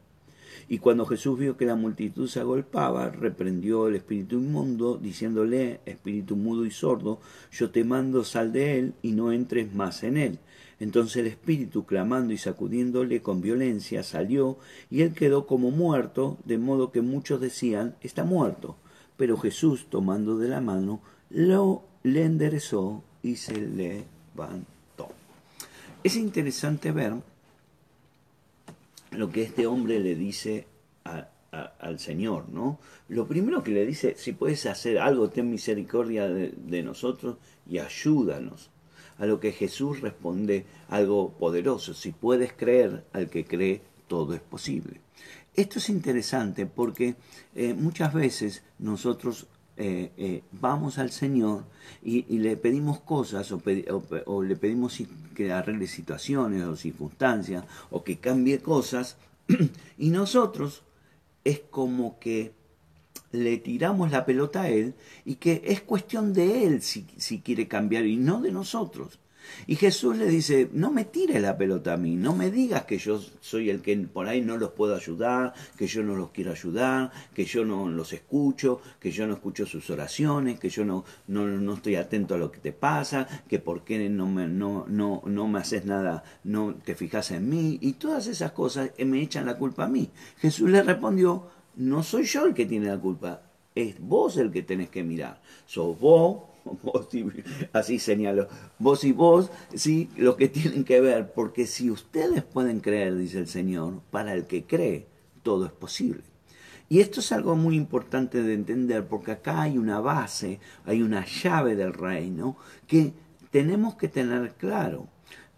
Y 0.69 0.79
cuando 0.79 1.05
Jesús 1.05 1.39
vio 1.39 1.57
que 1.57 1.65
la 1.65 1.75
multitud 1.75 2.27
se 2.27 2.39
agolpaba, 2.39 3.09
reprendió 3.09 3.87
el 3.87 3.95
espíritu 3.95 4.37
inmundo, 4.37 4.97
diciéndole, 5.01 5.79
espíritu 5.85 6.35
mudo 6.35 6.65
y 6.65 6.71
sordo, 6.71 7.19
yo 7.51 7.69
te 7.71 7.83
mando, 7.83 8.23
sal 8.23 8.51
de 8.51 8.79
él 8.79 8.93
y 9.01 9.11
no 9.11 9.31
entres 9.31 9.73
más 9.73 10.03
en 10.03 10.17
él. 10.17 10.39
Entonces 10.79 11.17
el 11.17 11.27
espíritu, 11.27 11.85
clamando 11.85 12.33
y 12.33 12.37
sacudiéndole 12.37 13.21
con 13.21 13.41
violencia, 13.41 14.03
salió, 14.03 14.57
y 14.91 15.01
él 15.01 15.13
quedó 15.13 15.47
como 15.47 15.71
muerto, 15.71 16.37
de 16.45 16.57
modo 16.57 16.91
que 16.91 17.01
muchos 17.01 17.41
decían, 17.41 17.95
está 18.01 18.23
muerto. 18.23 18.75
Pero 19.17 19.37
Jesús, 19.37 19.87
tomando 19.89 20.37
de 20.37 20.49
la 20.49 20.61
mano, 20.61 21.01
lo 21.29 21.83
le 22.03 22.23
enderezó 22.23 23.03
y 23.23 23.35
se 23.37 23.59
levantó. 23.59 25.09
Es 26.03 26.15
interesante 26.15 26.91
ver 26.91 27.15
lo 29.17 29.31
que 29.31 29.41
este 29.41 29.67
hombre 29.67 29.99
le 29.99 30.15
dice 30.15 30.67
al 31.79 31.99
Señor, 31.99 32.49
¿no? 32.49 32.79
Lo 33.09 33.27
primero 33.27 33.63
que 33.63 33.71
le 33.71 33.85
dice, 33.85 34.15
si 34.17 34.33
puedes 34.33 34.65
hacer 34.65 34.99
algo, 34.99 35.29
ten 35.29 35.49
misericordia 35.49 36.27
de, 36.27 36.83
nosotros 36.83 37.37
y 37.67 37.79
ayúdanos. 37.79 38.69
A 39.17 39.25
lo 39.25 39.39
que 39.39 39.51
Jesús 39.51 40.01
responde 40.01 40.65
algo 40.89 41.31
poderoso, 41.31 41.95
si 41.95 42.11
puedes 42.11 42.53
creer, 42.53 43.05
al 43.13 43.29
que 43.29 43.45
cree, 43.45 43.81
todo 44.07 44.35
es 44.35 44.41
posible. 44.41 45.01
Esto 45.55 45.79
es 45.79 45.89
interesante 45.89 46.67
porque 46.67 47.15
eh, 47.55 47.73
muchas 47.73 48.13
veces 48.13 48.63
nosotros 48.77 49.47
eh, 49.79 50.11
eh, 50.17 50.43
vamos 50.53 50.97
al 50.97 51.11
Señor 51.11 51.63
y, 52.01 52.23
le 52.39 52.57
pedimos 52.57 52.99
cosas 52.99 53.51
o, 53.51 54.43
le 54.43 54.55
pedimos 54.55 54.97
que 55.35 55.51
arregle 55.51 55.85
situaciones 55.85 56.63
o 56.63 56.75
circunstancias 56.75 57.63
o 57.91 58.03
que 58.03 58.17
cambie 58.17 58.59
cosas 58.59 59.17
y 59.99 60.09
nosotros 60.09 60.81
es 61.43 61.59
como 61.59 62.17
que 62.17 62.53
le 63.31 63.57
tiramos 63.57 64.09
la 64.09 64.25
pelota 64.25 64.63
a 64.63 64.69
Él 64.69 64.95
y 65.25 65.35
que 65.35 65.61
es 65.65 65.81
cuestión 65.81 66.33
de 66.33 66.65
Él 66.65 66.81
si, 66.81 67.05
si 67.17 67.41
quiere 67.41 67.67
cambiar 67.67 68.07
y 68.07 68.17
no 68.17 68.41
de 68.41 68.51
nosotros. 68.51 69.19
Y 69.65 69.75
Jesús 69.75 70.17
le 70.17 70.27
dice, 70.27 70.69
no 70.73 70.91
me 70.91 71.05
tires 71.05 71.41
la 71.41 71.57
pelota 71.57 71.93
a 71.93 71.97
mí, 71.97 72.15
no 72.15 72.35
me 72.35 72.51
digas 72.51 72.85
que 72.85 72.97
yo 72.97 73.21
soy 73.39 73.69
el 73.69 73.81
que 73.81 73.97
por 73.97 74.27
ahí 74.27 74.41
no 74.41 74.57
los 74.57 74.71
puedo 74.71 74.95
ayudar, 74.95 75.53
que 75.77 75.87
yo 75.87 76.03
no 76.03 76.15
los 76.15 76.31
quiero 76.31 76.51
ayudar, 76.51 77.11
que 77.33 77.45
yo 77.45 77.65
no 77.65 77.89
los 77.89 78.13
escucho, 78.13 78.81
que 78.99 79.11
yo 79.11 79.27
no 79.27 79.33
escucho 79.33 79.65
sus 79.65 79.89
oraciones, 79.89 80.59
que 80.59 80.69
yo 80.69 80.85
no, 80.85 81.05
no, 81.27 81.47
no 81.47 81.73
estoy 81.73 81.95
atento 81.95 82.35
a 82.35 82.37
lo 82.37 82.51
que 82.51 82.59
te 82.59 82.71
pasa, 82.71 83.27
que 83.47 83.59
por 83.59 83.83
qué 83.83 84.09
no 84.09 84.27
me, 84.27 84.47
no, 84.47 84.85
no, 84.87 85.21
no 85.25 85.47
me 85.47 85.59
haces 85.59 85.85
nada, 85.85 86.23
no 86.43 86.75
te 86.75 86.95
fijas 86.95 87.31
en 87.31 87.49
mí, 87.49 87.77
y 87.81 87.93
todas 87.93 88.27
esas 88.27 88.51
cosas 88.51 88.91
me 88.97 89.21
echan 89.21 89.45
la 89.45 89.57
culpa 89.57 89.85
a 89.85 89.89
mí. 89.89 90.09
Jesús 90.37 90.69
le 90.69 90.83
respondió, 90.83 91.47
no 91.75 92.03
soy 92.03 92.23
yo 92.23 92.45
el 92.45 92.53
que 92.53 92.65
tiene 92.65 92.87
la 92.87 92.99
culpa, 92.99 93.41
es 93.75 93.99
vos 93.99 94.37
el 94.37 94.51
que 94.51 94.63
tenés 94.63 94.89
que 94.89 95.03
mirar. 95.03 95.39
Sos 95.65 95.99
vos 95.99 96.41
así 97.73 97.99
señalo, 97.99 98.47
vos 98.79 99.03
y 99.03 99.11
vos, 99.11 99.51
sí, 99.75 100.09
lo 100.17 100.35
que 100.35 100.47
tienen 100.47 100.83
que 100.83 101.01
ver, 101.01 101.31
porque 101.33 101.67
si 101.67 101.89
ustedes 101.91 102.43
pueden 102.43 102.79
creer, 102.79 103.15
dice 103.15 103.39
el 103.39 103.47
Señor, 103.47 104.01
para 104.11 104.33
el 104.33 104.45
que 104.45 104.65
cree, 104.65 105.07
todo 105.43 105.65
es 105.65 105.71
posible. 105.71 106.23
Y 106.89 107.01
esto 107.01 107.19
es 107.19 107.31
algo 107.31 107.55
muy 107.55 107.75
importante 107.75 108.41
de 108.41 108.53
entender, 108.53 109.07
porque 109.07 109.31
acá 109.31 109.63
hay 109.63 109.77
una 109.77 109.99
base, 109.99 110.59
hay 110.85 111.01
una 111.01 111.25
llave 111.25 111.75
del 111.75 111.93
reino 111.93 112.55
que 112.87 113.13
tenemos 113.51 113.95
que 113.95 114.07
tener 114.07 114.53
claro. 114.53 115.07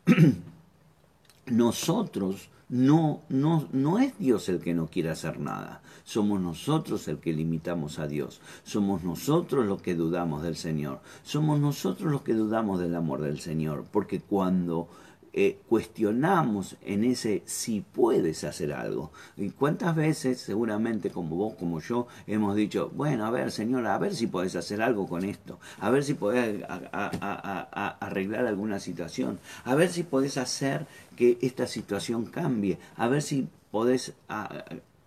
Nosotros 1.45 2.49
no, 2.69 3.23
no, 3.29 3.67
no 3.71 3.97
es 3.97 4.17
Dios 4.19 4.47
el 4.47 4.59
que 4.59 4.75
no 4.75 4.88
quiere 4.88 5.09
hacer 5.09 5.39
nada. 5.39 5.81
Somos 6.03 6.39
nosotros 6.39 7.07
el 7.07 7.17
que 7.17 7.33
limitamos 7.33 7.97
a 7.97 8.07
Dios. 8.07 8.41
Somos 8.63 9.03
nosotros 9.03 9.65
los 9.65 9.81
que 9.81 9.95
dudamos 9.95 10.43
del 10.43 10.55
Señor. 10.55 11.01
Somos 11.23 11.59
nosotros 11.59 12.11
los 12.11 12.21
que 12.21 12.35
dudamos 12.35 12.79
del 12.79 12.95
amor 12.95 13.21
del 13.21 13.39
Señor. 13.39 13.85
Porque 13.91 14.19
cuando 14.21 14.88
eh, 15.33 15.59
cuestionamos 15.67 16.77
en 16.81 17.03
ese 17.03 17.43
si 17.45 17.81
puedes 17.81 18.43
hacer 18.43 18.74
algo. 18.74 19.12
¿Y 19.38 19.51
cuántas 19.51 19.95
veces, 19.95 20.39
seguramente 20.41 21.12
como 21.12 21.36
vos, 21.36 21.53
como 21.55 21.79
yo, 21.79 22.07
hemos 22.27 22.55
dicho, 22.55 22.91
bueno, 22.95 23.25
a 23.25 23.31
ver, 23.31 23.51
señora, 23.51 23.95
a 23.95 24.00
ver 24.00 24.15
si 24.15 24.27
podés 24.27 24.55
hacer 24.55 24.81
algo 24.81 25.07
con 25.07 25.24
esto, 25.24 25.59
a 25.79 25.89
ver 25.89 26.03
si 26.03 26.15
podés 26.15 26.63
arreglar 26.91 28.48
alguna 28.48 28.79
situación, 28.79 29.39
a 29.65 29.75
ver 29.75 29.89
si 29.89 30.03
podés 30.03 30.38
hacer 30.38 30.88
que 31.15 31.38
esta 31.41 31.67
situación 31.67 32.25
cambie, 32.25 32.79
a 32.95 33.07
ver 33.07 33.21
si 33.21 33.48
podés... 33.71 34.13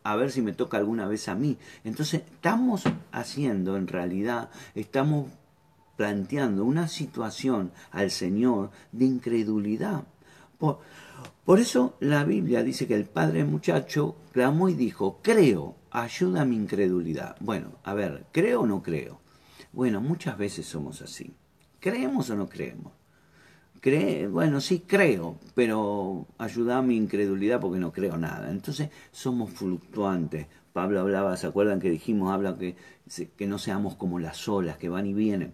a 0.04 0.16
ver 0.16 0.32
si 0.32 0.42
me 0.42 0.52
toca 0.52 0.78
alguna 0.78 1.06
vez 1.06 1.28
a 1.28 1.34
mí. 1.34 1.56
Entonces, 1.84 2.22
estamos 2.32 2.82
haciendo, 3.12 3.76
en 3.76 3.86
realidad, 3.86 4.50
estamos 4.74 5.26
planteando 5.96 6.64
una 6.64 6.88
situación 6.88 7.72
al 7.90 8.10
Señor 8.10 8.70
de 8.92 9.04
incredulidad. 9.04 10.04
Por, 10.58 11.58
eso 11.58 11.96
la 12.00 12.24
Biblia 12.24 12.62
dice 12.62 12.86
que 12.86 12.94
el 12.94 13.04
padre 13.04 13.44
muchacho 13.44 14.16
clamó 14.32 14.68
y 14.68 14.74
dijo, 14.74 15.18
creo, 15.22 15.76
ayuda 15.90 16.42
a 16.42 16.44
mi 16.44 16.56
incredulidad. 16.56 17.36
Bueno, 17.40 17.72
a 17.82 17.94
ver, 17.94 18.26
¿creo 18.32 18.62
o 18.62 18.66
no 18.66 18.82
creo? 18.82 19.20
Bueno, 19.72 20.00
muchas 20.00 20.38
veces 20.38 20.66
somos 20.66 21.02
así. 21.02 21.34
¿Creemos 21.80 22.30
o 22.30 22.36
no 22.36 22.48
creemos? 22.48 22.92
Cree, 23.80 24.28
bueno, 24.28 24.60
sí 24.60 24.84
creo, 24.86 25.40
pero 25.54 26.28
ayuda 26.38 26.78
a 26.78 26.82
mi 26.82 26.96
incredulidad 26.96 27.60
porque 27.60 27.80
no 27.80 27.92
creo 27.92 28.16
nada. 28.16 28.50
Entonces 28.52 28.90
somos 29.10 29.50
fluctuantes. 29.50 30.46
Pablo 30.72 31.00
hablaba, 31.00 31.36
¿se 31.36 31.48
acuerdan 31.48 31.80
que 31.80 31.90
dijimos? 31.90 32.32
Habla 32.32 32.56
que, 32.56 32.76
que 33.36 33.46
no 33.48 33.58
seamos 33.58 33.96
como 33.96 34.20
las 34.20 34.48
olas 34.48 34.76
que 34.76 34.88
van 34.88 35.06
y 35.06 35.14
vienen. 35.14 35.52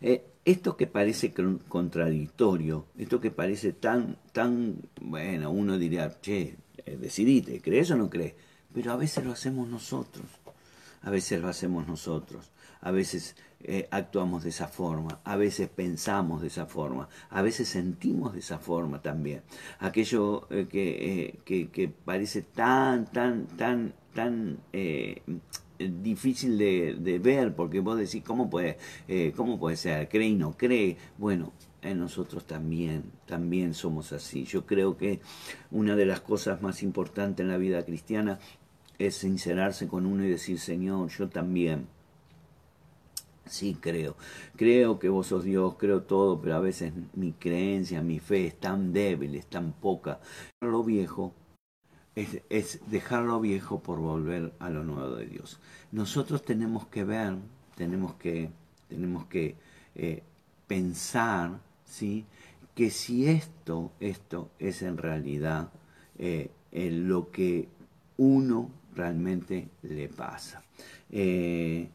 Eh, 0.00 0.24
esto 0.44 0.76
que 0.76 0.86
parece 0.86 1.34
contradictorio, 1.68 2.86
esto 2.96 3.20
que 3.20 3.30
parece 3.30 3.74
tan, 3.74 4.16
tan, 4.32 4.80
bueno, 5.00 5.50
uno 5.50 5.76
diría, 5.76 6.20
che, 6.20 6.56
eh, 6.86 6.96
decidite, 6.96 7.60
¿crees 7.60 7.90
o 7.90 7.96
no 7.96 8.08
crees? 8.08 8.34
Pero 8.72 8.92
a 8.92 8.96
veces 8.96 9.24
lo 9.24 9.32
hacemos 9.32 9.68
nosotros, 9.68 10.26
a 11.02 11.10
veces 11.10 11.40
lo 11.42 11.48
hacemos 11.48 11.86
nosotros, 11.86 12.50
a 12.80 12.90
veces 12.90 13.36
eh, 13.60 13.86
actuamos 13.90 14.42
de 14.42 14.48
esa 14.48 14.68
forma, 14.68 15.20
a 15.24 15.36
veces 15.36 15.68
pensamos 15.68 16.40
de 16.40 16.48
esa 16.48 16.64
forma, 16.64 17.08
a 17.28 17.42
veces 17.42 17.68
sentimos 17.68 18.32
de 18.32 18.38
esa 18.38 18.58
forma 18.58 19.02
también. 19.02 19.42
Aquello 19.80 20.48
que, 20.48 21.40
que, 21.44 21.68
que, 21.68 21.88
parece 21.88 22.40
tan, 22.42 23.04
tan, 23.12 23.46
tan, 23.46 23.92
tan 24.14 24.58
difícil 25.88 26.58
de, 26.58 27.20
ver, 27.22 27.54
porque 27.54 27.80
vos 27.80 27.98
decís, 27.98 28.22
¿cómo 28.24 28.50
puede, 28.50 28.78
eh, 29.08 29.32
¿cómo 29.36 29.58
puede 29.58 29.76
ser? 29.76 30.08
¿Cree 30.08 30.28
y 30.28 30.34
no 30.34 30.56
cree? 30.56 30.96
Bueno, 31.18 31.52
en 31.82 31.98
nosotros 31.98 32.44
también, 32.46 33.04
también 33.26 33.74
somos 33.74 34.12
así. 34.12 34.44
Yo 34.44 34.66
creo 34.66 34.96
que 34.96 35.20
una 35.70 35.96
de 35.96 36.06
las 36.06 36.20
cosas 36.20 36.62
más 36.62 36.82
importantes 36.82 37.42
en 37.42 37.50
la 37.50 37.56
vida 37.56 37.84
cristiana 37.84 38.38
es 38.98 39.16
sincerarse 39.16 39.88
con 39.88 40.06
uno 40.06 40.24
y 40.24 40.28
decir, 40.28 40.58
Señor, 40.58 41.08
yo 41.08 41.28
también. 41.28 41.86
Sí, 43.46 43.76
creo. 43.80 44.16
Creo 44.56 44.98
que 44.98 45.08
vos 45.08 45.28
sos 45.28 45.42
Dios, 45.44 45.74
creo 45.76 46.02
todo, 46.02 46.40
pero 46.40 46.54
a 46.54 46.60
veces 46.60 46.92
mi 47.14 47.32
creencia, 47.32 48.02
mi 48.02 48.20
fe 48.20 48.46
es 48.46 48.60
tan 48.60 48.92
débil, 48.92 49.34
es 49.34 49.46
tan 49.46 49.72
poca. 49.72 50.20
Lo 50.60 50.84
viejo 50.84 51.34
es, 52.48 52.80
dejarlo 52.90 53.40
viejo 53.40 53.80
por 53.80 53.98
volver 53.98 54.52
a 54.58 54.70
lo 54.70 54.84
nuevo 54.84 55.16
de 55.16 55.26
Dios. 55.26 55.58
Nosotros 55.92 56.44
tenemos 56.44 56.86
que 56.86 57.04
ver, 57.04 57.36
tenemos 57.76 58.14
que, 58.14 58.50
tenemos 58.88 59.26
que 59.26 59.56
eh, 59.94 60.22
pensar, 60.66 61.60
¿sí? 61.84 62.24
que 62.74 62.90
si 62.90 63.26
esto, 63.26 63.92
esto 64.00 64.50
es 64.58 64.82
en 64.82 64.96
realidad 64.96 65.70
eh, 66.18 66.50
lo 66.72 67.30
que 67.30 67.68
uno 68.16 68.70
realmente 68.94 69.68
le 69.82 70.08
pasa. 70.08 70.62
Eh, 71.10 71.88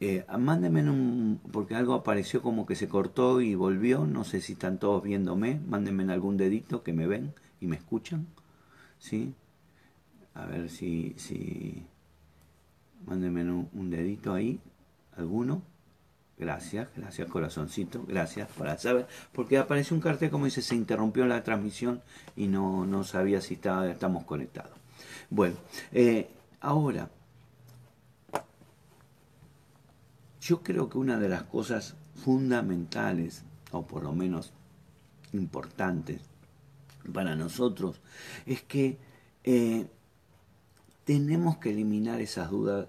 eh, 0.00 0.24
mándenme 0.38 0.88
un, 0.88 1.40
porque 1.50 1.74
algo 1.74 1.94
apareció 1.94 2.42
como 2.42 2.66
que 2.66 2.76
se 2.76 2.88
cortó 2.88 3.40
y 3.40 3.54
volvió, 3.54 4.06
no 4.06 4.24
sé 4.24 4.40
si 4.40 4.52
están 4.52 4.78
todos 4.78 5.02
viéndome, 5.02 5.60
mándenme 5.68 6.12
algún 6.12 6.36
dedito 6.36 6.82
que 6.82 6.92
me 6.92 7.06
ven 7.06 7.32
y 7.60 7.66
me 7.66 7.76
escuchan. 7.76 8.26
¿Sí? 8.98 9.34
A 10.34 10.46
ver 10.46 10.70
si, 10.70 11.14
si, 11.16 11.82
mándenme 13.06 13.42
un, 13.42 13.90
dedito 13.90 14.34
ahí, 14.34 14.60
alguno. 15.16 15.62
Gracias, 16.38 16.88
gracias 16.96 17.28
corazoncito, 17.28 18.04
gracias 18.06 18.48
para 18.56 18.78
saber, 18.78 19.08
porque 19.32 19.58
apareció 19.58 19.96
un 19.96 20.00
cartel 20.00 20.30
como 20.30 20.44
dice, 20.44 20.62
se 20.62 20.76
interrumpió 20.76 21.26
la 21.26 21.42
transmisión 21.42 22.00
y 22.36 22.46
no, 22.46 22.86
no 22.86 23.02
sabía 23.02 23.40
si 23.40 23.54
estamos 23.54 24.24
conectados. 24.24 24.70
Bueno, 25.30 25.56
eh, 25.90 26.30
ahora, 26.60 27.10
yo 30.40 30.62
creo 30.62 30.88
que 30.88 30.98
una 30.98 31.18
de 31.18 31.28
las 31.28 31.42
cosas 31.42 31.96
fundamentales, 32.14 33.42
o 33.72 33.84
por 33.84 34.04
lo 34.04 34.12
menos 34.12 34.52
importantes, 35.32 36.20
para 37.12 37.36
nosotros 37.36 38.00
es 38.46 38.62
que 38.62 38.98
eh, 39.44 39.86
tenemos 41.04 41.58
que 41.58 41.70
eliminar 41.70 42.20
esas 42.20 42.50
dudas 42.50 42.88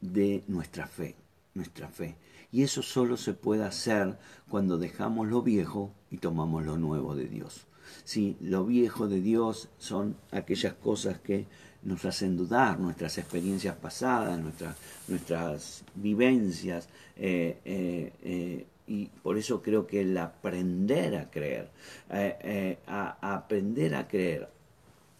de 0.00 0.44
nuestra 0.46 0.86
fe, 0.86 1.16
nuestra 1.54 1.88
fe. 1.88 2.16
Y 2.52 2.62
eso 2.62 2.82
solo 2.82 3.16
se 3.16 3.32
puede 3.32 3.64
hacer 3.64 4.16
cuando 4.48 4.78
dejamos 4.78 5.26
lo 5.28 5.42
viejo 5.42 5.92
y 6.10 6.18
tomamos 6.18 6.64
lo 6.64 6.76
nuevo 6.78 7.16
de 7.16 7.26
Dios. 7.26 7.66
Sí, 8.04 8.36
lo 8.40 8.64
viejo 8.64 9.08
de 9.08 9.20
Dios 9.20 9.68
son 9.78 10.16
aquellas 10.30 10.74
cosas 10.74 11.18
que 11.18 11.46
nos 11.82 12.04
hacen 12.04 12.36
dudar, 12.36 12.78
nuestras 12.78 13.18
experiencias 13.18 13.76
pasadas, 13.76 14.38
nuestras, 14.38 14.76
nuestras 15.08 15.84
vivencias, 15.94 16.88
eh, 17.16 17.58
eh, 17.64 18.66
y 18.86 19.06
por 19.06 19.38
eso 19.38 19.62
creo 19.62 19.86
que 19.86 20.02
el 20.02 20.16
aprender 20.18 21.16
a 21.16 21.30
creer, 21.30 21.70
eh, 22.10 22.36
eh, 22.40 22.78
a, 22.86 23.34
aprender 23.34 23.94
a 23.94 24.06
creer, 24.06 24.48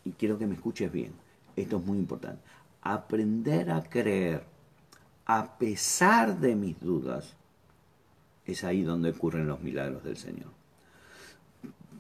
y 0.05 0.13
quiero 0.13 0.39
que 0.39 0.47
me 0.47 0.55
escuches 0.55 0.93
bien, 0.93 1.13
esto 1.57 1.79
es 1.79 1.85
muy 1.85 1.99
importante, 1.99 2.43
aprender 2.83 3.71
a 3.71 3.83
creer 3.83 4.45
a 5.27 5.57
pesar 5.57 6.39
de 6.39 6.55
mis 6.55 6.79
dudas, 6.81 7.35
es 8.45 8.63
ahí 8.65 8.83
donde 8.83 9.11
ocurren 9.11 9.47
los 9.47 9.63
milagros 9.63 10.05
del 10.05 10.19
Señor. 10.19 10.51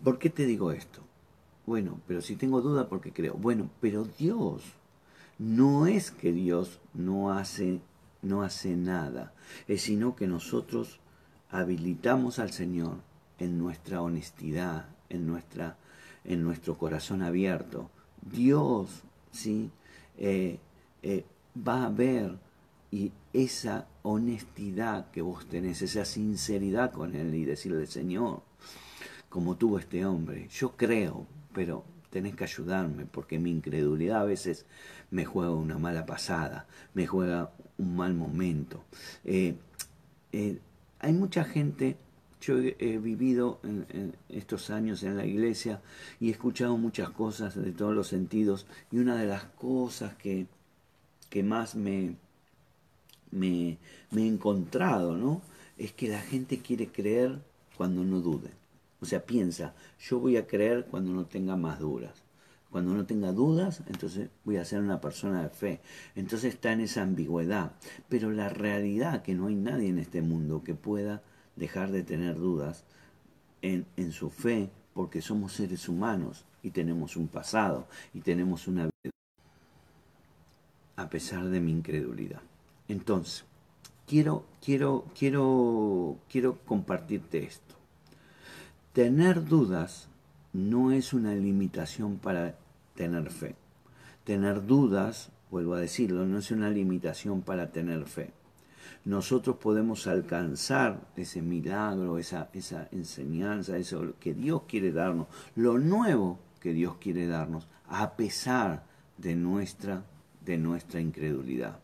¿Por 0.02 0.18
qué 0.18 0.28
te 0.28 0.44
digo 0.44 0.72
esto? 0.72 1.00
Bueno, 1.64 1.98
pero 2.06 2.20
si 2.20 2.36
tengo 2.36 2.60
duda 2.60 2.88
porque 2.88 3.12
creo. 3.12 3.34
Bueno, 3.34 3.70
pero 3.80 4.04
Dios 4.04 4.62
no 5.38 5.86
es 5.86 6.10
que 6.10 6.32
Dios 6.32 6.80
no 6.92 7.32
hace 7.32 7.80
no 8.20 8.42
hace 8.42 8.74
nada, 8.74 9.34
es 9.68 9.82
sino 9.82 10.16
que 10.16 10.26
nosotros 10.26 10.98
habilitamos 11.54 12.40
al 12.40 12.50
Señor 12.50 12.96
en 13.38 13.58
nuestra 13.58 14.02
honestidad, 14.02 14.86
en, 15.08 15.24
nuestra, 15.24 15.76
en 16.24 16.42
nuestro 16.42 16.76
corazón 16.76 17.22
abierto, 17.22 17.90
Dios 18.20 19.04
¿sí? 19.30 19.70
Eh, 20.18 20.58
eh, 21.02 21.24
va 21.56 21.84
a 21.84 21.90
ver 21.90 22.36
y 22.90 23.12
esa 23.32 23.86
honestidad 24.02 25.12
que 25.12 25.22
vos 25.22 25.46
tenés, 25.46 25.80
esa 25.82 26.04
sinceridad 26.04 26.90
con 26.90 27.14
Él 27.14 27.32
y 27.34 27.44
decirle, 27.44 27.86
Señor, 27.86 28.42
como 29.28 29.56
tuvo 29.56 29.78
este 29.78 30.04
hombre, 30.04 30.48
yo 30.50 30.76
creo, 30.76 31.24
pero 31.52 31.84
tenés 32.10 32.34
que 32.34 32.44
ayudarme 32.44 33.06
porque 33.06 33.38
mi 33.38 33.52
incredulidad 33.52 34.22
a 34.22 34.24
veces 34.24 34.66
me 35.12 35.24
juega 35.24 35.52
una 35.52 35.78
mala 35.78 36.04
pasada, 36.04 36.66
me 36.94 37.06
juega 37.06 37.52
un 37.78 37.94
mal 37.94 38.14
momento. 38.14 38.82
Eh, 39.24 39.56
hay 41.04 41.12
mucha 41.12 41.44
gente, 41.44 41.96
yo 42.40 42.58
he, 42.58 42.98
vivido 42.98 43.60
en, 43.62 44.14
estos 44.30 44.70
años 44.70 45.02
en 45.02 45.18
la 45.18 45.26
iglesia 45.26 45.82
y 46.18 46.28
he 46.28 46.30
escuchado 46.30 46.78
muchas 46.78 47.10
cosas 47.10 47.54
de 47.54 47.72
todos 47.72 47.94
los 47.94 48.08
sentidos 48.08 48.66
y 48.90 48.98
una 48.98 49.16
de 49.16 49.26
las 49.26 49.44
cosas 49.44 50.14
que, 50.14 50.46
que 51.28 51.42
más 51.42 51.74
me, 51.74 52.16
me, 53.30 53.76
me 54.10 54.22
he 54.22 54.26
encontrado, 54.26 55.14
¿no? 55.16 55.42
Es 55.76 55.92
que 55.92 56.08
la 56.08 56.20
gente 56.20 56.60
quiere 56.60 56.88
creer 56.88 57.38
cuando 57.76 58.02
no 58.02 58.20
dude. 58.20 58.50
O 59.02 59.04
sea, 59.04 59.22
piensa, 59.22 59.74
yo 60.08 60.18
voy 60.20 60.38
a 60.38 60.46
creer 60.46 60.86
cuando 60.86 61.12
no 61.12 61.26
tenga 61.26 61.56
más 61.56 61.80
dudas. 61.80 62.23
Cuando 62.74 62.92
no 62.92 63.06
tenga 63.06 63.30
dudas, 63.30 63.84
entonces 63.86 64.30
voy 64.44 64.56
a 64.56 64.64
ser 64.64 64.80
una 64.80 65.00
persona 65.00 65.44
de 65.44 65.48
fe. 65.48 65.80
Entonces 66.16 66.54
está 66.54 66.72
en 66.72 66.80
esa 66.80 67.02
ambigüedad. 67.02 67.70
Pero 68.08 68.32
la 68.32 68.48
realidad 68.48 69.22
que 69.22 69.36
no 69.36 69.46
hay 69.46 69.54
nadie 69.54 69.90
en 69.90 70.00
este 70.00 70.22
mundo 70.22 70.64
que 70.64 70.74
pueda 70.74 71.22
dejar 71.54 71.92
de 71.92 72.02
tener 72.02 72.34
dudas 72.34 72.82
en, 73.62 73.86
en 73.96 74.10
su 74.10 74.28
fe, 74.28 74.70
porque 74.92 75.22
somos 75.22 75.52
seres 75.52 75.88
humanos 75.88 76.46
y 76.64 76.70
tenemos 76.70 77.14
un 77.16 77.28
pasado 77.28 77.86
y 78.12 78.22
tenemos 78.22 78.66
una 78.66 78.86
vida, 78.86 79.12
a 80.96 81.08
pesar 81.08 81.44
de 81.44 81.60
mi 81.60 81.70
incredulidad. 81.70 82.42
Entonces, 82.88 83.44
quiero, 84.04 84.46
quiero, 84.60 85.04
quiero, 85.16 86.18
quiero 86.28 86.58
compartirte 86.66 87.44
esto. 87.44 87.76
Tener 88.92 89.44
dudas 89.44 90.08
no 90.52 90.90
es 90.90 91.12
una 91.12 91.36
limitación 91.36 92.16
para 92.18 92.56
tener 92.94 93.30
fe. 93.30 93.56
Tener 94.24 94.66
dudas, 94.66 95.30
vuelvo 95.50 95.74
a 95.74 95.80
decirlo, 95.80 96.24
no 96.26 96.38
es 96.38 96.50
una 96.50 96.70
limitación 96.70 97.42
para 97.42 97.70
tener 97.70 98.06
fe. 98.06 98.32
Nosotros 99.04 99.56
podemos 99.56 100.06
alcanzar 100.06 101.08
ese 101.16 101.42
milagro, 101.42 102.18
esa, 102.18 102.48
esa 102.54 102.88
enseñanza, 102.90 103.76
eso 103.76 104.14
que 104.18 104.32
Dios 104.32 104.62
quiere 104.66 104.92
darnos, 104.92 105.26
lo 105.54 105.78
nuevo 105.78 106.38
que 106.60 106.72
Dios 106.72 106.96
quiere 106.96 107.26
darnos, 107.26 107.68
a 107.86 108.16
pesar 108.16 108.84
de 109.18 109.34
nuestra, 109.34 110.04
de 110.44 110.56
nuestra 110.56 111.00
incredulidad. 111.00 111.80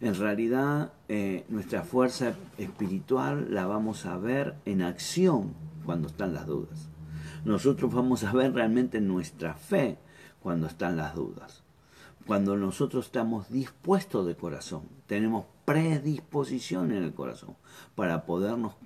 En 0.00 0.14
realidad, 0.14 0.92
eh, 1.08 1.44
nuestra 1.48 1.82
fuerza 1.82 2.34
espiritual 2.56 3.52
la 3.52 3.66
vamos 3.66 4.06
a 4.06 4.16
ver 4.16 4.54
en 4.64 4.80
acción 4.80 5.52
cuando 5.84 6.08
están 6.08 6.32
las 6.32 6.46
dudas. 6.46 6.88
Nosotros 7.44 7.92
vamos 7.92 8.24
a 8.24 8.32
ver 8.32 8.54
realmente 8.54 9.00
nuestra 9.00 9.54
fe 9.54 9.98
cuando 10.46 10.68
están 10.68 10.96
las 10.96 11.16
dudas. 11.16 11.64
cuando 12.24 12.56
nosotros 12.56 13.06
estamos 13.06 13.50
dispuestos 13.50 14.24
de 14.28 14.36
corazón, 14.36 14.84
tenemos 15.08 15.46
predisposición 15.64 16.92
en 16.92 17.02
el 17.02 17.14
corazón 17.14 17.56
para 17.96 18.26
podernos 18.26 18.76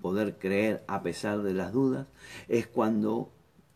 poder 0.00 0.38
creer 0.38 0.82
a 0.88 1.02
pesar 1.02 1.42
de 1.42 1.52
las 1.52 1.74
dudas, 1.74 2.06
es 2.48 2.68
cuando 2.68 3.30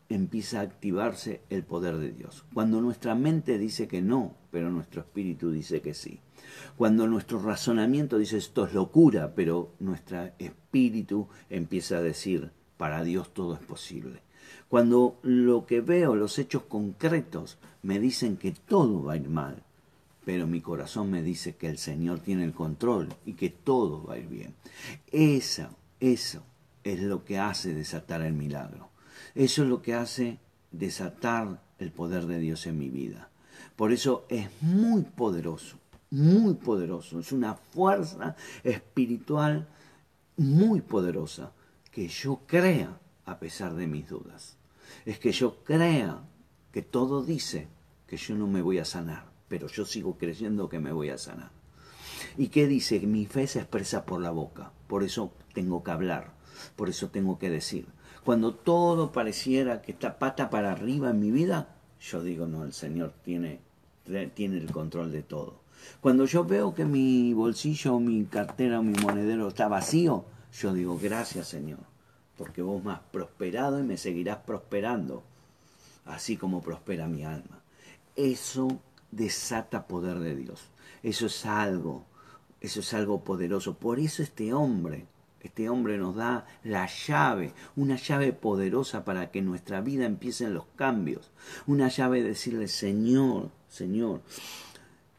empieza 0.09 0.59
a 0.59 0.63
activarse 0.63 1.43
el 1.51 1.63
poder 1.63 1.97
de 1.97 2.13
Dios. 2.13 2.45
Cuando 2.51 2.81
nuestra 2.81 3.13
mente 3.13 3.59
dice 3.59 3.87
que 3.87 4.01
no, 4.01 4.33
pero 4.49 4.71
nuestro 4.71 5.01
espíritu 5.01 5.51
dice 5.51 5.81
que 5.81 5.93
sí. 5.93 6.21
Cuando 6.77 7.05
nuestro 7.05 7.37
razonamiento 7.39 8.17
dice 8.17 8.37
esto 8.37 8.65
es 8.65 8.73
locura, 8.73 9.35
pero 9.35 9.71
nuestro 9.79 10.31
espíritu 10.39 11.27
empieza 11.51 11.97
a 11.97 12.01
decir 12.01 12.53
para 12.77 13.03
Dios 13.03 13.35
todo 13.35 13.53
es 13.53 13.59
posible. 13.59 14.24
Cuando 14.69 15.19
lo 15.21 15.65
que 15.65 15.81
veo, 15.81 16.15
los 16.15 16.39
hechos 16.39 16.63
concretos, 16.63 17.57
me 17.83 17.99
dicen 17.99 18.37
que 18.37 18.51
todo 18.51 19.03
va 19.03 19.13
a 19.13 19.17
ir 19.17 19.29
mal, 19.29 19.63
pero 20.25 20.47
mi 20.47 20.59
corazón 20.59 21.11
me 21.11 21.21
dice 21.21 21.55
que 21.55 21.69
el 21.69 21.77
Señor 21.77 22.19
tiene 22.19 22.43
el 22.43 22.53
control 22.53 23.09
y 23.25 23.33
que 23.33 23.49
todo 23.49 24.03
va 24.03 24.15
a 24.15 24.17
ir 24.17 24.27
bien. 24.27 24.55
Eso, 25.11 25.69
eso 25.99 26.41
es 26.83 26.99
lo 27.01 27.23
que 27.23 27.37
hace 27.37 27.73
desatar 27.73 28.21
el 28.21 28.33
milagro. 28.33 28.89
Eso 29.35 29.63
es 29.63 29.69
lo 29.69 29.81
que 29.81 29.93
hace 29.93 30.39
desatar 30.71 31.61
el 31.79 31.91
poder 31.91 32.25
de 32.25 32.39
Dios 32.39 32.65
en 32.67 32.79
mi 32.79 32.89
vida. 32.89 33.29
Por 33.75 33.91
eso 33.91 34.25
es 34.29 34.49
muy 34.61 35.03
poderoso, 35.03 35.77
muy 36.09 36.55
poderoso. 36.55 37.19
Es 37.19 37.31
una 37.31 37.55
fuerza 37.55 38.35
espiritual 38.63 39.67
muy 40.37 40.81
poderosa 40.81 41.51
que 41.91 42.07
yo 42.07 42.41
crea 42.45 42.97
a 43.25 43.39
pesar 43.39 43.73
de 43.75 43.87
mis 43.87 44.07
dudas. 44.07 44.54
Es 45.05 45.19
que 45.19 45.31
yo 45.31 45.63
crea 45.63 46.23
que 46.71 46.81
todo 46.81 47.23
dice 47.23 47.67
que 48.07 48.17
yo 48.17 48.35
no 48.35 48.47
me 48.47 48.61
voy 48.61 48.79
a 48.79 48.85
sanar, 48.85 49.25
pero 49.47 49.67
yo 49.67 49.85
sigo 49.85 50.17
creyendo 50.17 50.69
que 50.69 50.79
me 50.79 50.91
voy 50.91 51.09
a 51.09 51.17
sanar. 51.17 51.51
¿Y 52.37 52.47
qué 52.47 52.67
dice? 52.67 52.99
Mi 53.01 53.25
fe 53.25 53.47
se 53.47 53.59
expresa 53.59 54.05
por 54.05 54.21
la 54.21 54.31
boca, 54.31 54.71
por 54.87 55.03
eso 55.03 55.31
tengo 55.53 55.83
que 55.83 55.91
hablar, 55.91 56.33
por 56.75 56.89
eso 56.89 57.09
tengo 57.09 57.39
que 57.39 57.49
decir. 57.49 57.87
Cuando 58.23 58.55
todo 58.55 59.11
pareciera 59.11 59.81
que 59.81 59.91
está 59.91 60.17
pata 60.17 60.49
para 60.49 60.71
arriba 60.71 61.11
en 61.11 61.19
mi 61.19 61.31
vida, 61.31 61.75
yo 61.99 62.23
digo, 62.23 62.47
no, 62.47 62.63
el 62.63 62.73
Señor 62.73 63.13
tiene, 63.23 63.59
tiene 64.33 64.57
el 64.57 64.71
control 64.71 65.11
de 65.11 65.23
todo. 65.23 65.61
Cuando 66.01 66.25
yo 66.25 66.43
veo 66.43 66.73
que 66.73 66.85
mi 66.85 67.33
bolsillo, 67.33 67.99
mi 67.99 68.25
cartera, 68.25 68.81
mi 68.81 68.93
monedero 68.99 69.47
está 69.47 69.67
vacío, 69.67 70.25
yo 70.59 70.73
digo, 70.73 70.97
gracias 71.01 71.47
Señor, 71.47 71.79
porque 72.37 72.61
vos 72.61 72.85
has 72.87 72.99
prosperado 73.11 73.79
y 73.79 73.83
me 73.83 73.97
seguirás 73.97 74.37
prosperando, 74.39 75.23
así 76.05 76.37
como 76.37 76.61
prospera 76.61 77.07
mi 77.07 77.23
alma. 77.23 77.61
Eso 78.15 78.79
desata 79.11 79.87
poder 79.87 80.19
de 80.19 80.35
Dios. 80.35 80.69
Eso 81.03 81.27
es 81.27 81.45
algo, 81.45 82.05
eso 82.61 82.79
es 82.79 82.93
algo 82.93 83.23
poderoso. 83.23 83.75
Por 83.75 83.99
eso 83.99 84.23
este 84.23 84.53
hombre, 84.53 85.05
este 85.41 85.69
hombre 85.69 85.97
nos 85.97 86.15
da 86.15 86.45
la 86.63 86.87
llave, 86.87 87.53
una 87.75 87.95
llave 87.95 88.33
poderosa 88.33 89.05
para 89.05 89.31
que 89.31 89.41
nuestra 89.41 89.81
vida 89.81 90.05
empiecen 90.05 90.53
los 90.53 90.65
cambios. 90.75 91.31
Una 91.67 91.87
llave 91.87 92.21
de 92.21 92.29
decirle, 92.29 92.67
Señor, 92.67 93.51
Señor, 93.69 94.21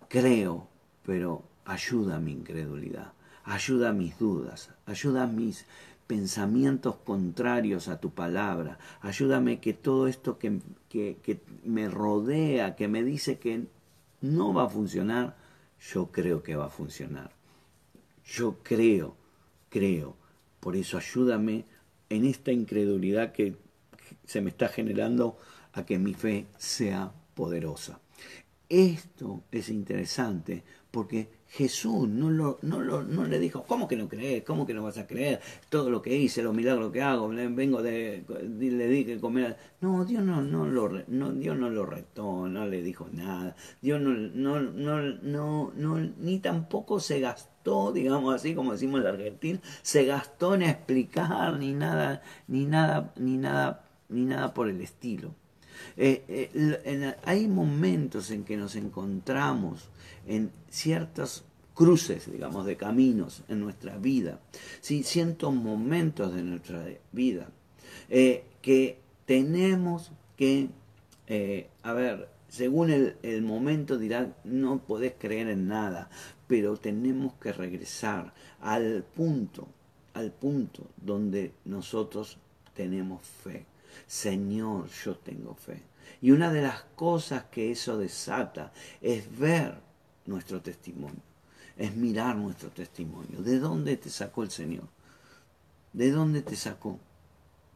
creo, 0.09 0.69
pero 1.05 1.45
ayuda 1.65 2.17
a 2.17 2.21
mi 2.21 2.33
incredulidad, 2.33 3.13
ayuda 3.45 3.91
a 3.91 3.93
mis 3.93 4.19
dudas, 4.19 4.71
ayuda 4.87 5.25
a 5.25 5.27
mis 5.27 5.67
pensamientos 6.07 6.97
contrarios 6.97 7.89
a 7.89 8.01
tu 8.01 8.11
palabra. 8.11 8.79
Ayúdame 9.01 9.61
que 9.61 9.73
todo 9.73 10.07
esto 10.07 10.39
que, 10.39 10.61
que, 10.89 11.41
me 11.65 11.89
rodea, 11.89 12.77
que 12.77 12.89
me 12.89 13.03
dice 13.03 13.39
que 13.39 13.67
no 14.21 14.55
va 14.55 14.65
a 14.65 14.69
funcionar, 14.69 15.37
yo 15.81 16.11
creo 16.13 16.43
que 16.43 16.57
va 16.57 16.67
a 16.67 16.71
funcionar. 16.71 17.31
Yo 18.25 18.59
creo, 18.63 19.17
creo. 19.69 20.17
Por 20.61 20.77
eso 20.77 20.97
ayúdame 20.97 21.65
en 22.09 22.25
esta 22.25 22.53
incredulidad 22.53 23.33
que 23.33 23.57
se 24.25 24.41
me 24.41 24.51
está 24.51 24.69
generando 24.69 25.39
a 25.73 25.85
que 25.85 25.99
mi 25.99 26.15
fe 26.15 26.47
sea 26.57 27.13
poderosa. 27.35 28.01
Esto 28.69 29.43
es 29.53 29.69
interesante 29.69 30.65
porque 30.91 31.29
Jesús 31.49 32.09
no, 32.09 32.31
lo, 32.31 32.59
no, 32.63 32.81
lo, 32.81 33.03
no 33.03 33.25
le 33.25 33.39
dijo, 33.39 33.65
¿cómo 33.65 33.87
que 33.89 33.97
no 33.97 34.09
crees? 34.09 34.45
¿Cómo 34.45 34.67
que 34.67 34.75
no 34.75 34.83
vas 34.83 34.99
a 34.99 35.07
creer? 35.07 35.41
Todo 35.69 35.91
lo 35.91 36.03
que 36.03 36.17
hice, 36.17 36.43
los 36.43 36.55
milagros 36.55 36.93
que 36.93 37.03
hago, 37.03 37.29
vengo 37.29 37.83
de, 37.83 38.25
le 38.59 38.89
di 38.89 39.05
que 39.05 39.21
comer. 39.21 39.57
No, 39.81 40.05
Dios 40.05 40.23
no, 40.23 40.43
no, 40.43 40.67
lo, 40.67 40.91
no, 41.09 41.33
Dios 41.33 41.57
no 41.57 41.71
lo 41.71 41.87
retó, 41.87 42.49
no 42.49 42.67
le 42.67 42.83
dijo 42.83 43.09
nada. 43.13 43.57
Dios 43.81 44.01
no, 44.01 44.11
no, 44.11 44.61
no, 44.61 45.01
no, 45.23 45.73
no, 45.75 45.99
ni 46.19 46.41
tampoco 46.41 47.01
se 47.01 47.21
gastó, 47.21 47.93
digamos 47.93 48.35
así 48.35 48.55
como 48.55 48.73
decimos 48.73 48.99
en 48.99 49.05
la 49.05 49.11
Argentina, 49.11 49.61
se 49.83 50.05
gastó 50.05 50.55
en 50.55 50.63
explicar 50.63 51.59
ni 51.59 51.73
nada, 51.73 52.23
ni 52.49 52.67
nada, 52.67 53.13
ni 53.17 53.37
nada, 53.37 53.85
ni 54.09 54.25
nada 54.25 54.53
por 54.53 54.69
el 54.69 54.81
estilo. 54.81 55.35
Eh, 55.97 56.25
eh, 56.29 57.15
hay 57.25 57.49
momentos 57.49 58.31
en 58.31 58.45
que 58.45 58.57
nos 58.57 58.77
encontramos 58.77 59.89
en 60.27 60.51
ciertos 60.69 61.45
cruces, 61.75 62.31
digamos, 62.31 62.67
de 62.67 62.77
caminos 62.77 63.43
en 63.49 63.61
nuestra 63.61 63.99
vida, 63.99 64.41
¿sí? 64.81 65.03
ciertos 65.03 65.55
momentos 65.55 66.35
de 66.35 66.43
nuestra 66.43 66.87
vida, 67.13 67.49
eh, 68.09 68.45
que 68.63 68.99
tenemos 69.27 70.13
que, 70.37 70.69
a 71.83 71.93
ver, 71.93 72.29
según 72.49 72.91
el, 72.91 73.17
el, 73.23 73.43
momento 73.43 73.99
dirán, 73.99 74.35
no 74.45 74.79
podés 74.79 75.15
creer 75.19 75.49
en 75.49 75.69
nada, 75.69 76.09
pero 76.47 76.77
tenemos 76.77 77.35
que 77.35 77.53
regresar 77.53 78.33
al 78.61 79.05
punto, 79.05 79.69
al 80.15 80.33
punto 80.33 80.87
donde 80.97 81.53
nosotros 81.65 82.39
tenemos 82.75 83.23
fe. 83.23 83.67
Señor, 84.07 84.89
yo 85.05 85.17
tengo 85.17 85.55
fe. 85.55 85.83
Y 86.21 86.31
una 86.31 86.53
de 86.53 86.63
las 86.63 86.83
cosas 86.95 87.45
que 87.45 87.73
eso 87.73 87.99
desata 87.99 88.73
es 89.01 89.37
ver 89.39 89.86
nuestro 90.27 90.61
testimonio, 90.61 91.23
es 91.77 91.95
mirar 91.97 92.37
nuestro 92.37 92.71
testimonio. 92.71 93.43
¿De 93.43 93.59
dónde 93.59 93.97
te 93.97 94.11
sacó 94.11 94.43
el 94.43 94.51
Señor? 94.51 94.89
¿De 95.93 96.11
dónde 96.11 96.43
te 96.43 96.57
sacó? 96.57 96.99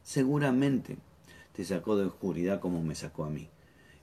Seguramente 0.02 0.96
te 1.54 1.64
sacó 1.64 1.96
de 1.96 2.06
oscuridad 2.06 2.60
como 2.60 2.82
me 2.82 2.94
sacó 2.94 3.24
a 3.24 3.30
mí. 3.30 3.48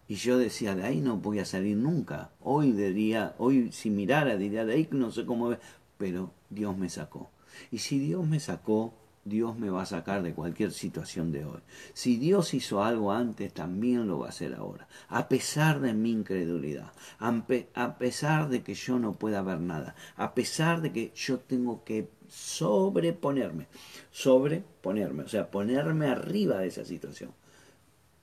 Y 0.07 0.15
yo 0.15 0.37
decía, 0.37 0.75
de 0.75 0.83
ahí 0.83 1.01
no 1.01 1.17
voy 1.17 1.39
a 1.39 1.45
salir 1.45 1.75
nunca. 1.75 2.31
Hoy 2.39 2.71
diría, 2.71 3.35
hoy 3.37 3.71
si 3.71 3.89
mirara 3.89 4.37
diría, 4.37 4.65
de 4.65 4.73
ahí 4.73 4.87
no 4.91 5.11
sé 5.11 5.25
cómo, 5.25 5.55
pero 5.97 6.31
Dios 6.49 6.77
me 6.77 6.89
sacó. 6.89 7.29
Y 7.71 7.79
si 7.79 7.99
Dios 7.99 8.25
me 8.25 8.39
sacó, 8.39 8.93
Dios 9.27 9.57
me 9.57 9.69
va 9.69 9.83
a 9.83 9.85
sacar 9.85 10.23
de 10.23 10.33
cualquier 10.33 10.71
situación 10.71 11.31
de 11.31 11.45
hoy. 11.45 11.59
Si 11.93 12.17
Dios 12.17 12.53
hizo 12.53 12.83
algo 12.83 13.11
antes, 13.11 13.53
también 13.53 14.07
lo 14.07 14.19
va 14.19 14.27
a 14.27 14.29
hacer 14.29 14.55
ahora. 14.55 14.87
A 15.09 15.27
pesar 15.27 15.81
de 15.81 15.93
mi 15.93 16.11
incredulidad, 16.11 16.91
a 17.19 17.97
pesar 17.97 18.49
de 18.49 18.63
que 18.63 18.73
yo 18.73 18.99
no 18.99 19.13
pueda 19.13 19.41
ver 19.41 19.59
nada, 19.59 19.95
a 20.15 20.33
pesar 20.33 20.81
de 20.81 20.91
que 20.91 21.11
yo 21.15 21.39
tengo 21.39 21.83
que 21.83 22.09
sobreponerme, 22.27 23.67
sobreponerme, 24.11 25.23
o 25.23 25.29
sea, 25.29 25.49
ponerme 25.51 26.07
arriba 26.07 26.59
de 26.59 26.67
esa 26.67 26.85
situación. 26.85 27.31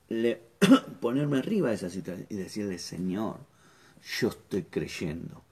ponerme 1.00 1.38
arriba 1.38 1.70
de 1.70 1.74
esa 1.74 1.90
situación 1.90 2.26
y 2.30 2.36
decirle, 2.36 2.78
Señor, 2.78 3.40
yo 4.20 4.28
estoy 4.28 4.64
creyendo, 4.64 5.44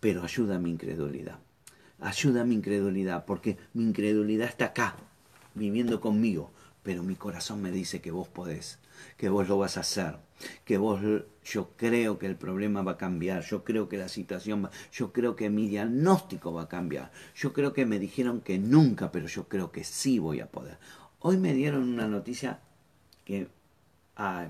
pero 0.00 0.22
ayuda 0.22 0.56
a 0.56 0.58
mi 0.58 0.70
incredulidad 0.70 1.38
ayuda 2.04 2.42
a 2.42 2.44
mi 2.44 2.54
incredulidad, 2.54 3.24
porque 3.24 3.56
mi 3.72 3.84
incredulidad 3.84 4.48
está 4.48 4.66
acá, 4.66 4.96
viviendo 5.54 6.00
conmigo, 6.00 6.52
pero 6.82 7.02
mi 7.02 7.14
corazón 7.14 7.62
me 7.62 7.70
dice 7.70 8.02
que 8.02 8.10
vos 8.10 8.28
podés, 8.28 8.78
que 9.16 9.30
vos 9.30 9.48
lo 9.48 9.56
vas 9.56 9.78
a 9.78 9.80
hacer, 9.80 10.18
que 10.66 10.76
vos, 10.76 11.00
yo 11.44 11.70
creo 11.76 12.18
que 12.18 12.26
el 12.26 12.36
problema 12.36 12.82
va 12.82 12.92
a 12.92 12.98
cambiar, 12.98 13.42
yo 13.42 13.64
creo 13.64 13.88
que 13.88 13.96
la 13.96 14.08
situación 14.08 14.66
va, 14.66 14.70
yo 14.92 15.12
creo 15.12 15.34
que 15.34 15.48
mi 15.48 15.66
diagnóstico 15.66 16.52
va 16.52 16.64
a 16.64 16.68
cambiar, 16.68 17.10
yo 17.34 17.54
creo 17.54 17.72
que 17.72 17.86
me 17.86 17.98
dijeron 17.98 18.42
que 18.42 18.58
nunca, 18.58 19.10
pero 19.10 19.26
yo 19.26 19.48
creo 19.48 19.72
que 19.72 19.82
sí 19.82 20.18
voy 20.18 20.40
a 20.40 20.46
poder. 20.46 20.76
Hoy 21.20 21.38
me 21.38 21.54
dieron 21.54 21.88
una 21.88 22.06
noticia 22.06 22.60
que 23.24 23.48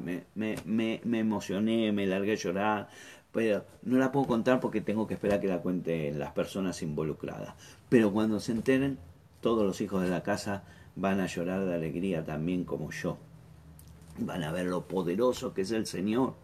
me, 0.03 0.25
me 0.65 1.19
emocioné, 1.21 1.93
me 1.93 2.09
largué 2.09 2.33
a 2.33 2.37
llorar, 2.37 2.89
pero 3.35 3.65
no 3.83 3.99
la 3.99 4.13
puedo 4.13 4.29
contar 4.29 4.61
porque 4.61 4.81
tengo 4.81 5.09
que 5.09 5.15
esperar 5.15 5.41
que 5.41 5.49
la 5.49 5.61
cuenten 5.61 6.21
las 6.21 6.33
personas 6.33 6.81
involucradas. 6.83 7.55
Pero 7.89 8.13
cuando 8.13 8.39
se 8.39 8.53
enteren, 8.53 8.97
todos 9.41 9.67
los 9.67 9.81
hijos 9.81 10.03
de 10.03 10.09
la 10.09 10.23
casa 10.23 10.63
van 10.95 11.19
a 11.19 11.27
llorar 11.27 11.65
de 11.65 11.75
alegría 11.75 12.25
también 12.25 12.65
como 12.65 12.93
yo. 12.93 13.19
Van 14.21 14.45
a 14.45 14.53
ver 14.53 14.67
lo 14.67 14.87
poderoso 14.87 15.53
que 15.53 15.63
es 15.63 15.73
el 15.73 15.87
Señor, 15.87 16.35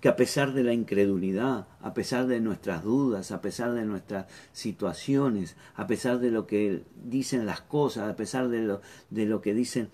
que 0.00 0.08
a 0.08 0.16
pesar 0.16 0.52
de 0.52 0.64
la 0.64 0.72
incredulidad, 0.72 1.68
a 1.82 1.94
pesar 1.94 2.26
de 2.26 2.40
nuestras 2.40 2.82
dudas, 2.82 3.30
a 3.30 3.40
pesar 3.40 3.72
de 3.72 3.84
nuestras 3.84 4.26
situaciones, 4.52 5.54
a 5.76 5.86
pesar 5.86 6.18
de 6.18 6.32
lo 6.32 6.48
que 6.48 6.82
dicen 7.04 7.46
las 7.46 7.60
cosas, 7.60 8.10
a 8.10 8.16
pesar 8.16 8.48
de 8.48 8.62
lo, 8.62 8.80
de 9.10 9.24
lo 9.24 9.40
que 9.40 9.54
dicen, 9.54 9.88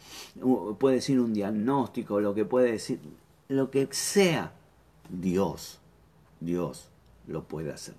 puede 0.78 0.96
decir 0.96 1.20
un 1.20 1.34
diagnóstico, 1.34 2.18
lo 2.18 2.34
que 2.34 2.46
puede 2.46 2.72
decir, 2.72 2.98
lo 3.48 3.70
que 3.70 3.86
sea, 3.90 4.54
Dios 5.10 5.80
Dios 6.40 6.90
lo 7.26 7.44
puede 7.44 7.72
hacer. 7.72 7.94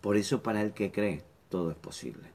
Por 0.00 0.16
eso 0.16 0.42
para 0.42 0.62
el 0.62 0.72
que 0.72 0.90
cree, 0.90 1.22
todo 1.48 1.70
es 1.70 1.76
posible. 1.76 2.28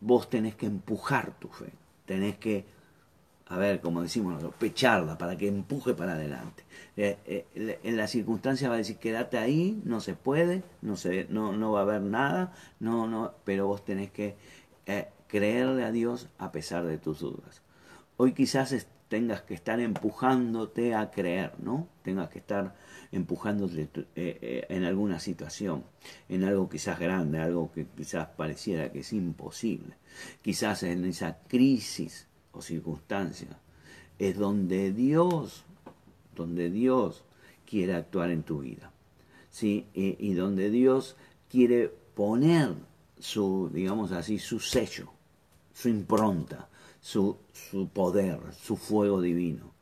Vos 0.00 0.30
tenés 0.30 0.54
que 0.54 0.66
empujar 0.66 1.38
tu 1.38 1.48
fe, 1.48 1.72
tenés 2.06 2.38
que, 2.38 2.64
a 3.46 3.58
ver, 3.58 3.80
como 3.80 4.02
decimos 4.02 4.42
pecharla 4.58 5.18
para 5.18 5.36
que 5.36 5.48
empuje 5.48 5.94
para 5.94 6.12
adelante. 6.12 6.64
Eh, 6.96 7.18
eh, 7.26 7.80
en 7.82 7.96
la 7.96 8.06
circunstancia 8.06 8.68
va 8.68 8.76
a 8.76 8.78
decir, 8.78 8.96
quédate 8.96 9.38
ahí, 9.38 9.80
no 9.84 10.00
se 10.00 10.14
puede, 10.14 10.62
no, 10.82 10.96
se, 10.96 11.26
no, 11.30 11.52
no 11.52 11.72
va 11.72 11.80
a 11.80 11.82
haber 11.82 12.02
nada, 12.02 12.52
no, 12.80 13.06
no, 13.06 13.34
pero 13.44 13.66
vos 13.66 13.84
tenés 13.84 14.10
que 14.10 14.36
eh, 14.86 15.08
creerle 15.26 15.84
a 15.84 15.92
Dios 15.92 16.28
a 16.38 16.52
pesar 16.52 16.86
de 16.86 16.98
tus 16.98 17.20
dudas. 17.20 17.62
Hoy 18.16 18.32
quizás 18.32 18.72
tengas 19.08 19.42
que 19.42 19.54
estar 19.54 19.80
empujándote 19.80 20.94
a 20.94 21.10
creer, 21.10 21.52
¿no? 21.58 21.88
Tengas 22.02 22.28
que 22.28 22.38
estar 22.38 22.74
empujándote 23.10 23.82
eh, 23.82 24.06
eh, 24.14 24.66
en 24.68 24.84
alguna 24.84 25.18
situación, 25.18 25.84
en 26.28 26.44
algo 26.44 26.68
quizás 26.68 26.98
grande, 26.98 27.38
algo 27.38 27.72
que 27.72 27.86
quizás 27.86 28.28
pareciera 28.28 28.92
que 28.92 29.00
es 29.00 29.12
imposible. 29.12 29.96
Quizás 30.42 30.82
en 30.82 31.04
esa 31.04 31.38
crisis 31.48 32.26
o 32.52 32.60
circunstancia 32.60 33.58
es 34.18 34.36
donde 34.36 34.92
Dios, 34.92 35.64
donde 36.36 36.70
Dios 36.70 37.24
quiere 37.64 37.94
actuar 37.94 38.30
en 38.30 38.42
tu 38.42 38.60
vida, 38.60 38.90
¿sí? 39.50 39.86
y 39.94 40.32
donde 40.34 40.70
Dios 40.70 41.16
quiere 41.48 41.88
poner 42.14 42.74
su, 43.18 43.70
digamos 43.72 44.12
así, 44.12 44.38
su 44.38 44.60
sello, 44.60 45.10
su 45.72 45.88
impronta, 45.88 46.68
su, 47.08 47.38
su 47.54 47.88
poder, 47.88 48.38
su 48.52 48.76
fuego 48.76 49.22
divino, 49.22 49.72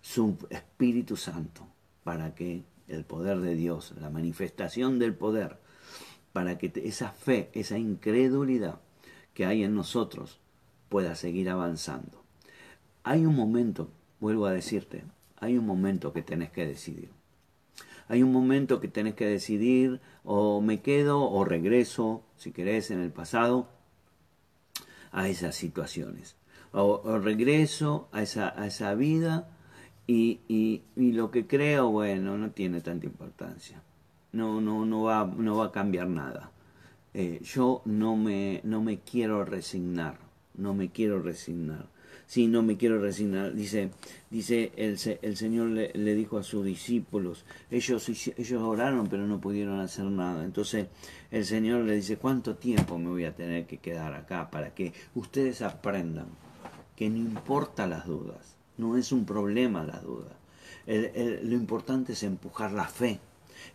su 0.00 0.36
Espíritu 0.50 1.16
Santo, 1.16 1.68
para 2.02 2.34
que 2.34 2.64
el 2.88 3.04
poder 3.04 3.38
de 3.38 3.54
Dios, 3.54 3.94
la 4.00 4.10
manifestación 4.10 4.98
del 4.98 5.14
poder, 5.14 5.58
para 6.32 6.58
que 6.58 6.72
esa 6.84 7.10
fe, 7.12 7.50
esa 7.52 7.78
incredulidad 7.78 8.80
que 9.32 9.46
hay 9.46 9.62
en 9.62 9.76
nosotros 9.76 10.40
pueda 10.88 11.14
seguir 11.14 11.50
avanzando. 11.50 12.24
Hay 13.04 13.26
un 13.26 13.36
momento, 13.36 13.88
vuelvo 14.18 14.46
a 14.46 14.52
decirte, 14.52 15.04
hay 15.36 15.58
un 15.58 15.66
momento 15.66 16.12
que 16.12 16.22
tenés 16.22 16.50
que 16.50 16.66
decidir. 16.66 17.10
Hay 18.08 18.24
un 18.24 18.32
momento 18.32 18.80
que 18.80 18.88
tenés 18.88 19.14
que 19.14 19.26
decidir 19.26 20.00
o 20.24 20.60
me 20.60 20.82
quedo 20.82 21.30
o 21.30 21.44
regreso, 21.44 22.24
si 22.36 22.50
querés, 22.50 22.90
en 22.90 22.98
el 22.98 23.12
pasado 23.12 23.68
a 25.12 25.28
esas 25.28 25.54
situaciones. 25.54 26.41
O, 26.72 27.18
regreso 27.18 28.08
a 28.12 28.22
esa, 28.22 28.58
a 28.60 28.66
esa 28.66 28.94
vida 28.94 29.48
y, 30.06 30.40
y, 30.48 30.82
lo 31.12 31.30
que 31.30 31.46
creo, 31.46 31.90
bueno, 31.90 32.38
no 32.38 32.50
tiene 32.50 32.80
tanta 32.80 33.06
importancia. 33.06 33.82
No, 34.32 34.60
no, 34.60 34.86
no, 34.86 35.02
va, 35.02 35.24
no 35.24 35.58
va 35.58 35.66
a 35.66 35.72
cambiar 35.72 36.08
nada. 36.08 36.50
Eh, 37.14 37.40
yo 37.42 37.82
no 37.84 38.16
me, 38.16 38.60
no 38.64 38.82
me 38.82 39.00
quiero 39.00 39.44
resignar, 39.44 40.16
no 40.54 40.72
me 40.72 40.90
quiero 40.90 41.20
resignar 41.20 41.86
sí, 42.32 42.46
no 42.48 42.62
me 42.62 42.78
quiero 42.78 42.98
resignar. 42.98 43.52
Dice, 43.52 43.90
dice 44.30 44.72
el, 44.76 44.98
el 45.20 45.36
Señor 45.36 45.68
le, 45.68 45.92
le, 45.92 46.14
dijo 46.14 46.38
a 46.38 46.42
sus 46.42 46.64
discípulos, 46.64 47.44
ellos, 47.70 48.08
ellos 48.08 48.62
oraron 48.62 49.08
pero 49.08 49.26
no 49.26 49.38
pudieron 49.38 49.80
hacer 49.80 50.06
nada. 50.06 50.42
Entonces 50.42 50.86
el 51.30 51.44
Señor 51.44 51.84
le 51.84 51.96
dice, 51.96 52.16
¿cuánto 52.16 52.56
tiempo 52.56 52.96
me 52.98 53.10
voy 53.10 53.24
a 53.26 53.34
tener 53.34 53.66
que 53.66 53.76
quedar 53.76 54.14
acá 54.14 54.50
para 54.50 54.74
que 54.74 54.94
ustedes 55.14 55.60
aprendan 55.60 56.28
que 56.96 57.08
no 57.10 57.18
importa 57.18 57.86
las 57.86 58.06
dudas, 58.06 58.56
no 58.78 58.96
es 58.96 59.12
un 59.12 59.24
problema 59.24 59.84
las 59.84 60.02
dudas. 60.02 60.32
lo 60.86 61.54
importante 61.54 62.12
es 62.12 62.22
empujar 62.22 62.72
la 62.72 62.88
fe, 62.88 63.20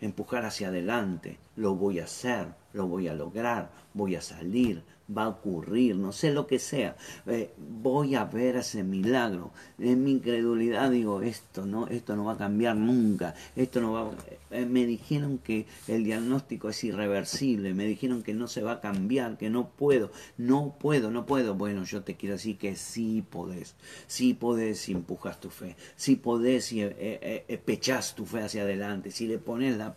empujar 0.01 0.45
hacia 0.45 0.69
adelante. 0.69 1.37
Lo 1.57 1.75
voy 1.75 1.99
a 1.99 2.05
hacer, 2.05 2.47
lo 2.73 2.87
voy 2.87 3.09
a 3.09 3.13
lograr, 3.13 3.69
voy 3.93 4.15
a 4.15 4.21
salir, 4.21 4.83
va 5.15 5.23
a 5.23 5.29
ocurrir, 5.29 5.95
no 5.95 6.11
sé 6.11 6.31
lo 6.31 6.47
que 6.47 6.59
sea, 6.59 6.95
eh, 7.27 7.53
voy 7.57 8.15
a 8.15 8.25
ver 8.25 8.57
ese 8.57 8.83
milagro. 8.83 9.51
En 9.79 10.03
mi 10.03 10.11
incredulidad 10.11 10.91
digo, 10.91 11.21
esto 11.21 11.65
no, 11.65 11.87
esto 11.87 12.15
no 12.15 12.25
va 12.25 12.33
a 12.33 12.37
cambiar 12.37 12.75
nunca, 12.75 13.33
esto 13.55 13.79
no 13.79 13.93
va 13.93 14.11
eh, 14.51 14.65
me 14.65 14.85
dijeron 14.85 15.37
que 15.37 15.65
el 15.87 16.03
diagnóstico 16.03 16.69
es 16.69 16.83
irreversible, 16.83 17.73
me 17.73 17.85
dijeron 17.85 18.21
que 18.21 18.33
no 18.33 18.47
se 18.47 18.61
va 18.61 18.73
a 18.73 18.81
cambiar, 18.81 19.37
que 19.37 19.49
no 19.49 19.69
puedo, 19.69 20.11
no 20.37 20.75
puedo, 20.79 21.09
no 21.11 21.25
puedo. 21.25 21.55
Bueno, 21.55 21.83
yo 21.83 22.03
te 22.03 22.15
quiero 22.15 22.35
decir 22.35 22.57
que 22.57 22.75
sí 22.75 23.23
podés, 23.29 23.75
sí 24.07 24.33
podés 24.33 24.79
si 24.79 24.91
empujas 24.91 25.39
tu 25.39 25.49
fe, 25.49 25.75
sí 25.95 26.15
podés 26.15 26.65
si 26.65 26.81
eh, 26.81 27.61
pechás 27.65 28.15
tu 28.15 28.25
fe 28.25 28.41
hacia 28.41 28.63
adelante, 28.63 29.11
si 29.11 29.27
le 29.27 29.37
pones 29.37 29.77
la, 29.77 29.95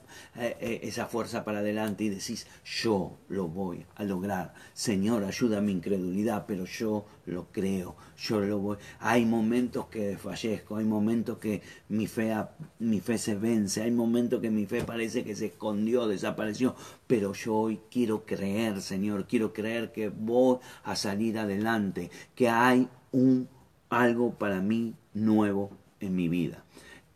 esa 0.61 1.07
fuerza 1.07 1.45
para 1.45 1.50
adelante 1.57 2.05
y 2.05 2.09
decís, 2.09 2.47
yo 2.65 3.19
lo 3.29 3.49
voy 3.49 3.85
a 3.97 4.05
lograr, 4.05 4.55
Señor, 4.73 5.25
ayuda 5.25 5.61
mi 5.61 5.73
incredulidad, 5.73 6.45
pero 6.47 6.65
yo 6.65 7.07
lo 7.27 7.47
creo, 7.53 7.97
yo 8.19 8.41
lo 8.41 8.59
voy. 8.59 8.79
Hay 8.99 9.25
momentos 9.25 9.87
que 9.87 10.09
desfallezco, 10.09 10.77
hay 10.77 10.85
momentos 10.85 11.39
que 11.39 11.63
mi 11.89 12.07
fe, 12.07 12.35
mi 12.79 13.01
fe 13.01 13.19
se 13.19 13.35
vence, 13.35 13.83
hay 13.83 13.91
momentos 13.91 14.41
que 14.41 14.51
mi 14.51 14.67
fe 14.67 14.85
parece 14.85 15.25
que 15.25 15.35
se 15.35 15.47
escondió, 15.47 16.07
desapareció, 16.07 16.75
pero 17.07 17.33
yo 17.33 17.55
hoy 17.55 17.81
quiero 17.91 18.25
creer, 18.25 18.81
Señor, 18.81 19.27
quiero 19.27 19.53
creer 19.53 19.93
que 19.93 20.09
voy 20.09 20.59
a 20.85 20.97
salir 20.97 21.39
adelante, 21.39 22.11
que 22.35 22.49
hay 22.49 22.89
un 23.13 23.49
algo 23.91 24.35
para 24.35 24.61
mí 24.61 24.95
nuevo 25.13 25.71
en 25.99 26.15
mi 26.15 26.29
vida. 26.29 26.65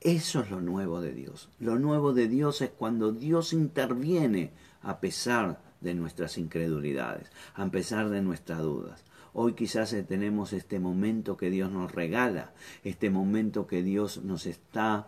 Eso 0.05 0.41
es 0.41 0.51
lo 0.51 0.61
nuevo 0.61 1.01
de 1.01 1.15
Dios. 1.15 1.49
Lo 1.59 1.79
nuevo 1.79 2.13
de 2.13 2.29
Dios 2.29 2.61
es 2.61 2.69
cuando 2.69 3.11
Dios 3.11 3.55
interviene 3.55 4.53
a 4.83 5.01
pesar 5.01 5.63
de 5.81 5.95
nuestras 5.95 6.37
incredulidades, 6.37 7.33
a 7.55 7.67
pesar 7.71 8.11
de 8.11 8.21
nuestras 8.21 8.61
dudas. 8.61 9.03
Hoy 9.33 9.55
quizás 9.55 9.97
tenemos 10.07 10.53
este 10.53 10.79
momento 10.79 11.39
que 11.39 11.49
Dios 11.49 11.73
nos 11.73 11.91
regala, 11.91 12.53
este 12.85 13.09
momento 13.09 13.67
que 13.67 13.83
Dios 13.83 14.23
nos 14.23 14.45
está 14.45 15.07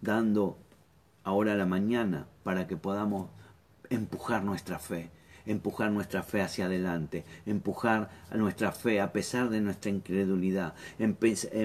dando 0.00 0.58
ahora 1.24 1.54
a 1.54 1.56
la 1.56 1.66
mañana 1.66 2.28
para 2.44 2.68
que 2.68 2.76
podamos 2.76 3.30
empujar 3.90 4.44
nuestra 4.44 4.78
fe, 4.78 5.10
empujar 5.46 5.90
nuestra 5.90 6.22
fe 6.22 6.42
hacia 6.42 6.66
adelante, 6.66 7.24
empujar 7.46 8.10
nuestra 8.34 8.72
fe 8.72 9.00
a 9.00 9.12
pesar 9.12 9.48
de 9.48 9.60
nuestra 9.60 9.90
incredulidad, 9.90 10.74
en, 10.98 11.14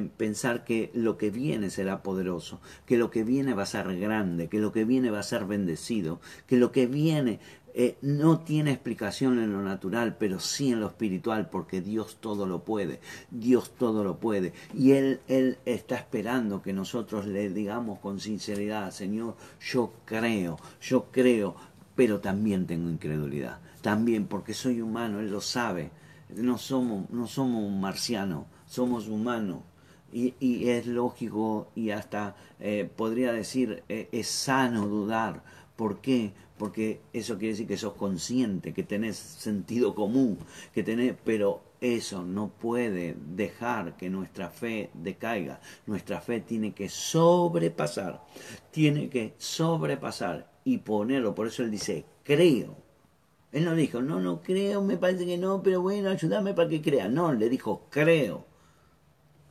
pensar 0.10 0.64
que 0.64 0.92
lo 0.94 1.18
que 1.18 1.30
viene 1.32 1.70
será 1.70 2.04
poderoso, 2.04 2.62
que 2.86 2.98
lo 2.98 3.12
que 3.12 3.24
viene 3.24 3.54
va 3.54 3.64
a 3.64 3.68
ser 3.68 4.00
grande, 4.00 4.48
que 4.48 4.60
lo 4.60 4.72
que 4.72 4.86
viene 4.86 5.12
va 5.12 5.20
a 5.20 5.24
ser 5.24 5.46
bendecido, 5.46 6.22
que 6.48 6.58
lo 6.58 6.72
que 6.72 6.88
viene 6.88 7.40
eh, 7.74 7.98
no 8.02 8.40
tiene 8.40 8.72
explicación 8.72 9.40
en 9.40 9.54
lo 9.54 9.62
natural, 9.62 10.18
pero 10.18 10.40
sí 10.40 10.72
en 10.72 10.82
lo 10.82 10.88
espiritual, 10.88 11.50
porque 11.50 11.82
Dios 11.82 12.18
todo 12.20 12.46
lo 12.46 12.64
puede, 12.64 13.00
Dios 13.30 13.72
todo 13.78 14.04
lo 14.04 14.20
puede. 14.20 14.54
Y 14.74 14.92
Él, 14.92 15.22
Él 15.28 15.58
está 15.66 15.96
esperando 15.96 16.62
que 16.62 16.74
nosotros 16.74 17.26
le 17.26 17.50
digamos 17.50 18.00
con 18.00 18.20
sinceridad, 18.20 18.92
Señor, 18.92 19.36
yo 19.62 19.94
creo, 20.06 20.60
yo 20.82 21.06
creo, 21.12 21.56
pero 21.96 22.20
también 22.20 22.68
tengo 22.68 22.90
incredulidad 22.90 23.60
también 23.82 24.28
porque 24.28 24.54
soy 24.54 24.82
humano, 24.82 25.20
Él 25.20 25.32
lo 25.32 25.42
sabe. 25.42 25.92
No 26.36 26.58
somos, 26.58 27.10
no 27.10 27.28
somos 27.28 27.64
un 27.64 27.82
marciano, 27.82 28.48
somos 28.66 29.08
humanos. 29.08 29.64
Y, 30.14 30.68
es 30.68 30.88
lógico 30.88 31.70
y 31.74 31.92
hasta 31.92 32.36
eh, 32.60 32.90
podría 32.98 33.32
decir, 33.32 33.84
eh, 33.88 34.10
es 34.12 34.28
sano 34.28 34.88
dudar. 34.88 35.42
¿Por 35.78 36.02
qué? 36.02 36.34
Porque 36.58 37.02
eso 37.14 37.38
quiere 37.38 37.54
decir 37.54 37.68
que 37.68 37.78
sos 37.78 37.94
consciente, 37.94 38.74
que 38.74 38.84
tenés 38.84 39.16
sentido 39.16 39.96
común, 39.96 40.38
que 40.74 40.84
tenés, 40.84 41.16
pero 41.24 41.62
eso 41.80 42.24
no 42.24 42.50
puede 42.50 43.16
dejar 43.36 43.96
que 43.96 44.10
nuestra 44.10 44.50
fe 44.50 44.92
decaiga. 44.94 45.62
Nuestra 45.88 46.22
fe 46.22 46.42
tiene 46.42 46.74
que 46.74 46.90
sobrepasar, 46.90 48.22
tiene 48.70 49.10
que 49.10 49.34
sobrepasar 49.38 50.52
y 50.66 50.80
ponerlo. 50.80 51.34
Por 51.34 51.48
eso 51.48 51.64
él 51.64 51.72
dice, 51.72 52.06
creo 52.24 52.81
él 53.52 53.66
no 53.66 53.76
dijo, 53.76 54.02
no, 54.02 54.20
no 54.20 54.42
creo, 54.42 54.82
me 54.82 54.98
parece 54.98 55.26
que 55.26 55.38
no, 55.38 55.62
pero 55.62 55.82
bueno, 55.82 56.10
ayúdame 56.10 56.54
para 56.54 56.70
que 56.70 56.82
crea. 56.82 57.10
No, 57.10 57.34
le 57.34 57.50
dijo, 57.50 57.88
creo, 57.90 58.46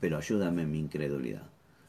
pero 0.00 0.16
ayúdame 0.16 0.62
en 0.62 0.70
mi 0.70 0.78
incredulidad. 0.78 1.42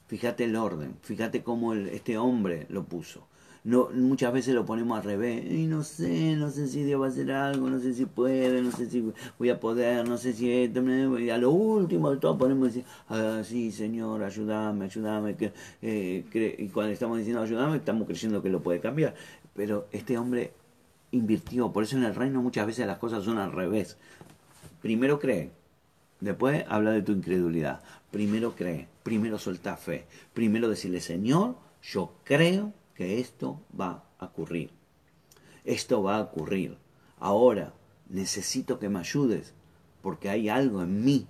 Fíjate 0.08 0.44
el 0.44 0.58
orden, 0.58 0.96
fíjate 1.02 1.42
cómo 1.42 1.74
este 1.74 2.18
hombre 2.18 2.66
lo 2.70 2.84
puso. 2.84 3.28
No, 3.64 3.90
muchas 3.94 4.34
veces 4.34 4.56
lo 4.56 4.66
ponemos 4.66 4.98
al 4.98 5.04
revés. 5.04 5.46
Y 5.50 5.68
no 5.68 5.84
sé, 5.84 6.36
no 6.36 6.50
sé 6.50 6.68
si 6.68 6.84
Dios 6.84 7.00
va 7.00 7.06
a 7.06 7.10
hacer 7.10 7.32
algo, 7.32 7.70
no 7.70 7.80
sé 7.80 7.94
si 7.94 8.06
puede, 8.06 8.62
no 8.62 8.72
sé 8.72 8.90
si 8.90 9.14
voy 9.38 9.50
a 9.50 9.60
poder, 9.60 10.08
no 10.08 10.18
sé 10.18 10.34
si 10.34 10.52
esto. 10.52 10.82
Y 11.20 11.30
a 11.30 11.38
lo 11.38 11.52
último 11.52 12.10
de 12.10 12.18
todo 12.18 12.38
ponemos 12.38 12.70
decir, 12.70 12.84
ah, 13.10 13.42
sí, 13.44 13.72
Señor, 13.72 14.24
ayúdame, 14.24 14.86
ayúdame. 14.86 15.36
Que, 15.36 15.54
eh, 15.82 16.56
y 16.58 16.68
cuando 16.70 16.92
estamos 16.92 17.20
diciendo 17.20 17.42
ayúdame, 17.44 17.78
estamos 17.78 18.08
creyendo 18.08 18.42
que 18.42 18.50
lo 18.50 18.62
puede 18.62 18.80
cambiar. 18.80 19.14
Pero 19.54 19.88
este 19.92 20.18
hombre 20.18 20.54
invirtió. 21.12 21.72
Por 21.72 21.84
eso 21.84 21.98
en 21.98 22.04
el 22.04 22.16
reino 22.16 22.42
muchas 22.42 22.66
veces 22.66 22.88
las 22.88 22.98
cosas 22.98 23.24
son 23.24 23.38
al 23.38 23.52
revés. 23.52 23.98
Primero 24.82 25.20
cree, 25.20 25.52
después 26.20 26.66
habla 26.68 26.92
de 26.92 27.02
tu 27.02 27.12
incredulidad. 27.12 27.82
Primero 28.10 28.56
cree, 28.56 28.88
primero 29.04 29.38
suelta 29.38 29.78
fe. 29.78 30.06
Primero 30.34 30.70
decirle, 30.70 31.02
Señor, 31.02 31.56
yo 31.82 32.14
creo 32.24 32.74
que 32.96 33.20
esto 33.20 33.62
va 33.80 34.04
a 34.20 34.26
ocurrir. 34.26 34.72
Esto 35.64 36.04
va 36.04 36.18
a 36.18 36.22
ocurrir. 36.22 36.78
Ahora 37.20 37.74
necesito 38.10 38.80
que 38.80 38.90
me 38.90 39.00
ayudes 39.00 39.54
porque 40.02 40.30
hay 40.30 40.50
algo 40.50 40.82
en 40.82 41.04
mí, 41.04 41.28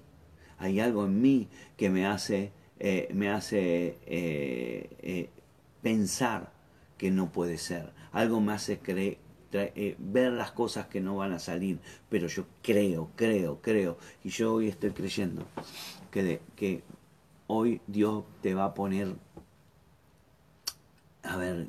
hay 0.58 0.80
algo 0.80 1.06
en 1.06 1.22
mí 1.22 1.50
que 1.78 1.90
me 1.90 2.06
hace, 2.06 2.52
eh, 2.80 3.10
me 3.14 3.30
hace 3.30 3.98
eh, 4.06 4.90
eh, 5.02 5.30
pensar 5.82 6.52
que 6.98 7.12
no 7.12 7.32
puede 7.32 7.58
ser. 7.58 7.92
Algo 8.12 8.40
me 8.42 8.54
hace 8.54 8.80
creer, 9.52 9.96
ver 10.00 10.32
las 10.32 10.52
cosas 10.52 10.88
que 10.88 11.02
no 11.02 11.18
van 11.18 11.34
a 11.34 11.40
salir, 11.40 11.80
pero 12.10 12.28
yo 12.28 12.46
creo, 12.62 13.10
creo, 13.16 13.60
creo, 13.62 13.98
y 14.24 14.30
yo 14.30 14.56
hoy 14.56 14.70
estoy 14.70 14.92
creyendo 14.92 15.46
que 16.12 16.84
hoy 17.48 17.82
Dios 17.88 18.24
te 18.42 18.54
va 18.54 18.66
a 18.66 18.74
poner, 18.74 19.16
a 21.24 21.38
ver, 21.38 21.68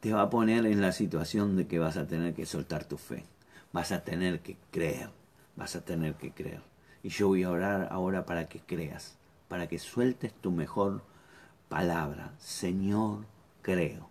te 0.00 0.12
va 0.12 0.22
a 0.22 0.30
poner 0.30 0.66
en 0.66 0.80
la 0.80 0.92
situación 0.92 1.56
de 1.56 1.66
que 1.66 1.78
vas 1.78 1.96
a 1.96 2.06
tener 2.06 2.34
que 2.34 2.46
soltar 2.46 2.84
tu 2.84 2.96
fe, 2.96 3.24
vas 3.72 3.92
a 3.92 4.04
tener 4.04 4.40
que 4.40 4.56
creer, 4.70 5.10
vas 5.56 5.74
a 5.76 5.84
tener 5.84 6.14
que 6.14 6.32
creer. 6.32 6.62
Y 7.02 7.10
yo 7.10 7.28
voy 7.28 7.42
a 7.42 7.50
orar 7.50 7.88
ahora 7.90 8.24
para 8.24 8.48
que 8.48 8.60
creas, 8.60 9.16
para 9.48 9.68
que 9.68 9.78
sueltes 9.78 10.32
tu 10.32 10.50
mejor 10.50 11.02
palabra. 11.68 12.32
Señor, 12.38 13.24
creo, 13.62 14.08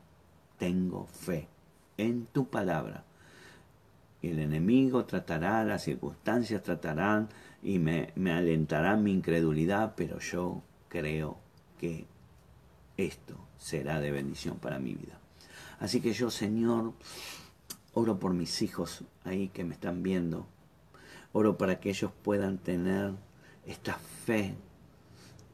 tengo 0.58 1.08
fe 1.08 1.48
en 1.98 2.26
tu 2.28 2.50
palabra. 2.50 3.04
El 4.22 4.40
enemigo 4.40 5.06
tratará, 5.06 5.64
las 5.64 5.84
circunstancias 5.84 6.64
tratarán 6.64 7.30
y 7.62 7.80
me, 7.80 8.12
me 8.16 8.32
alentarán 8.32 9.04
mi 9.04 9.12
incredulidad, 9.12 9.94
pero 9.96 10.20
yo 10.20 10.64
creo 10.90 11.38
que 11.80 12.06
esto 12.98 13.36
será 13.58 14.00
de 14.00 14.12
bendición 14.12 14.58
para 14.58 14.80
mi 14.80 14.96
vida. 14.96 15.20
Así 15.80 16.02
que 16.02 16.14
yo, 16.14 16.32
Señor, 16.32 16.94
oro 17.94 18.20
por 18.20 18.34
mis 18.34 18.62
hijos 18.62 19.04
ahí 19.24 19.50
que 19.50 19.64
me 19.64 19.74
están 19.74 20.02
viendo. 20.04 20.48
Oro 21.32 21.58
para 21.58 21.80
que 21.80 21.90
ellos 21.90 22.12
puedan 22.24 22.58
tener 22.58 23.14
esta 23.66 23.96
fe 23.96 24.56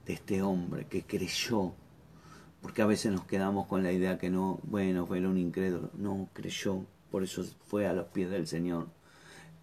de 0.05 0.13
este 0.13 0.41
hombre 0.41 0.85
que 0.85 1.03
creyó. 1.03 1.73
Porque 2.63 2.81
a 2.81 2.87
veces 2.87 3.11
nos 3.11 3.25
quedamos 3.25 3.67
con 3.67 3.83
la 3.83 3.91
idea 3.91 4.17
que 4.17 4.31
no, 4.31 4.59
bueno, 4.63 5.05
fue 5.05 5.19
un 5.19 5.37
incrédulo. 5.37 5.91
No, 5.95 6.27
creyó. 6.33 6.83
Por 7.11 7.23
eso 7.23 7.45
fue 7.67 7.85
a 7.85 7.93
los 7.93 8.07
pies 8.07 8.31
del 8.31 8.47
Señor. 8.47 8.87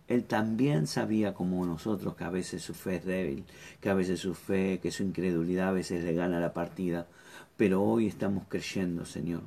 Él 0.06 0.24
también 0.24 0.86
sabía 0.86 1.34
como 1.34 1.66
nosotros 1.66 2.14
que 2.14 2.22
a 2.22 2.30
veces 2.30 2.62
su 2.62 2.74
fe 2.74 2.96
es 2.96 3.04
débil, 3.04 3.44
que 3.80 3.90
a 3.90 3.94
veces 3.94 4.20
su 4.20 4.34
fe, 4.34 4.78
que 4.80 4.92
su 4.92 5.02
incredulidad 5.02 5.70
a 5.70 5.72
veces 5.72 6.04
le 6.04 6.14
gana 6.14 6.38
la 6.38 6.52
partida. 6.52 7.08
Pero 7.56 7.82
hoy 7.82 8.06
estamos 8.06 8.44
creyendo, 8.48 9.04
Señor, 9.04 9.42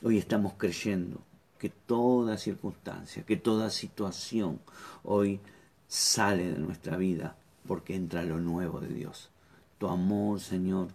Hoy 0.00 0.16
estamos 0.16 0.52
creyendo 0.56 1.20
que 1.58 1.70
toda 1.70 2.38
circunstancia, 2.38 3.24
que 3.24 3.36
toda 3.36 3.68
situación 3.68 4.60
hoy 5.02 5.40
sale 5.88 6.52
de 6.52 6.58
nuestra 6.60 6.96
vida 6.96 7.36
porque 7.66 7.96
entra 7.96 8.22
lo 8.22 8.38
nuevo 8.38 8.78
de 8.78 8.88
Dios. 8.88 9.30
Tu 9.78 9.88
amor, 9.88 10.38
Señor, 10.38 10.88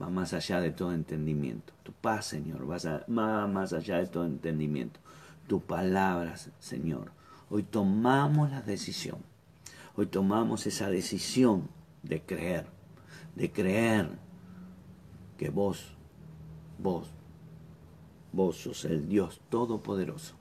va 0.00 0.08
más 0.08 0.32
allá 0.32 0.60
de 0.60 0.70
todo 0.70 0.92
entendimiento. 0.92 1.72
Tu 1.82 1.92
paz, 1.92 2.26
Señor, 2.26 2.68
va 2.68 3.46
más 3.46 3.72
allá 3.72 3.98
de 3.98 4.06
todo 4.06 4.26
entendimiento. 4.26 5.00
Tu 5.46 5.60
palabra, 5.60 6.34
Señor. 6.58 7.12
Hoy 7.48 7.62
tomamos 7.62 8.50
la 8.50 8.62
decisión. 8.62 9.18
Hoy 9.96 10.06
tomamos 10.06 10.66
esa 10.66 10.90
decisión 10.90 11.68
de 12.02 12.20
creer, 12.20 12.66
de 13.34 13.50
creer 13.50 14.10
que 15.38 15.48
vos, 15.50 15.94
vos 16.78 17.10
Vos 18.36 18.58
sos 18.58 18.84
el 18.84 19.08
Dios 19.08 19.40
Todopoderoso, 19.48 20.34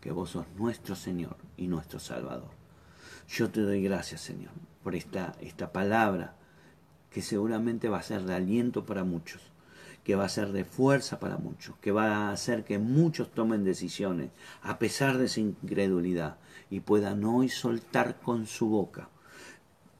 que 0.00 0.12
vos 0.12 0.30
sos 0.30 0.46
nuestro 0.56 0.94
Señor 0.94 1.36
y 1.56 1.66
nuestro 1.66 1.98
Salvador. 1.98 2.50
Yo 3.28 3.50
te 3.50 3.62
doy 3.62 3.82
gracias, 3.82 4.20
Señor, 4.20 4.52
por 4.84 4.94
esta, 4.94 5.34
esta 5.40 5.72
palabra 5.72 6.36
que 7.16 7.22
seguramente 7.22 7.88
va 7.88 8.00
a 8.00 8.02
ser 8.02 8.24
de 8.24 8.34
aliento 8.34 8.84
para 8.84 9.02
muchos, 9.02 9.40
que 10.04 10.16
va 10.16 10.26
a 10.26 10.28
ser 10.28 10.52
de 10.52 10.66
fuerza 10.66 11.18
para 11.18 11.38
muchos, 11.38 11.74
que 11.78 11.90
va 11.90 12.28
a 12.28 12.30
hacer 12.30 12.62
que 12.62 12.78
muchos 12.78 13.30
tomen 13.30 13.64
decisiones 13.64 14.32
a 14.60 14.78
pesar 14.78 15.16
de 15.16 15.28
su 15.28 15.40
incredulidad 15.40 16.36
y 16.68 16.80
puedan 16.80 17.24
hoy 17.24 17.48
soltar 17.48 18.20
con 18.20 18.46
su 18.46 18.68
boca, 18.68 19.08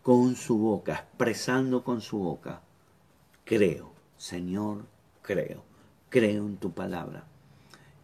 con 0.03 0.37
su 0.37 0.59
boca, 0.59 0.93
expresando 0.93 1.83
con 1.83 2.03
su 2.03 2.19
boca, 2.19 2.61
creo, 3.47 3.95
Señor, 4.19 4.85
creo 5.23 5.65
creo 6.11 6.47
en 6.47 6.57
tu 6.57 6.73
palabra 6.73 7.25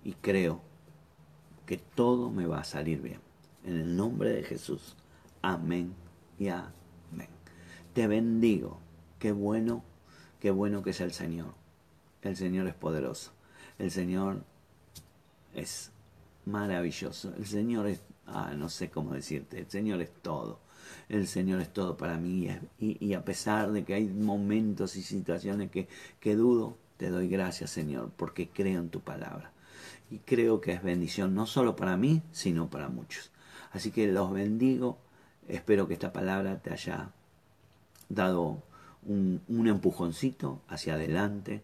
y 0.05 0.12
creo 0.12 0.61
que 1.66 1.79
todo 1.79 2.31
me 2.31 2.46
va 2.46 2.61
a 2.61 2.64
salir 2.64 3.01
bien. 3.01 3.20
En 3.64 3.77
el 3.77 3.96
nombre 3.96 4.31
de 4.31 4.42
Jesús. 4.42 4.96
Amén 5.40 5.94
y 6.38 6.48
amén. 6.48 7.29
Te 7.94 8.07
bendigo. 8.07 8.81
Qué 9.22 9.30
bueno, 9.30 9.85
qué 10.40 10.50
bueno 10.50 10.82
que 10.82 10.90
es 10.90 11.00
el 11.00 11.12
Señor. 11.12 11.54
El 12.22 12.37
Señor 12.37 12.66
es 12.66 12.74
poderoso. 12.74 13.30
El 13.78 13.92
Señor 13.92 14.42
es 15.54 15.92
maravilloso. 16.44 17.32
El 17.38 17.46
Señor 17.46 17.87
es, 17.87 18.00
ah, 18.26 18.52
no 18.56 18.68
sé 18.68 18.90
cómo 18.90 19.14
decirte, 19.14 19.61
el 19.61 19.70
Señor 19.70 20.02
es 20.02 20.11
todo. 20.22 20.58
El 21.08 21.28
Señor 21.28 21.61
es 21.61 21.72
todo 21.72 21.96
para 21.96 22.16
mí 22.16 22.48
y, 22.80 23.14
a 23.14 23.24
pesar 23.24 23.70
de 23.70 23.85
que 23.85 23.94
hay 23.94 24.08
momentos 24.08 24.96
y 24.96 25.04
situaciones 25.04 25.70
que, 25.70 25.87
que 26.18 26.35
dudo, 26.35 26.76
te 26.96 27.08
doy 27.08 27.28
gracias, 27.28 27.70
Señor, 27.70 28.11
porque 28.16 28.48
creo 28.48 28.80
en 28.80 28.88
tu 28.88 29.02
palabra. 29.02 29.52
Y 30.11 30.18
creo 30.18 30.61
que 30.61 30.72
es 30.72 30.82
bendición 30.82 31.32
no 31.32 31.46
solo 31.46 31.76
para 31.76 31.96
mí, 31.96 32.22
sino 32.32 32.68
para 32.70 32.88
muchos. 32.88 33.30
Así 33.70 33.92
que 33.92 34.08
los 34.08 34.32
bendigo. 34.32 34.98
Espero 35.46 35.87
que 35.87 35.94
esta 35.94 36.12
palabra 36.12 36.58
te 36.58 36.72
haya 36.72 37.12
dado 38.08 38.64
un, 39.07 39.67
empujoncito 39.67 40.61
hacia 40.69 40.95
adelante. 40.95 41.62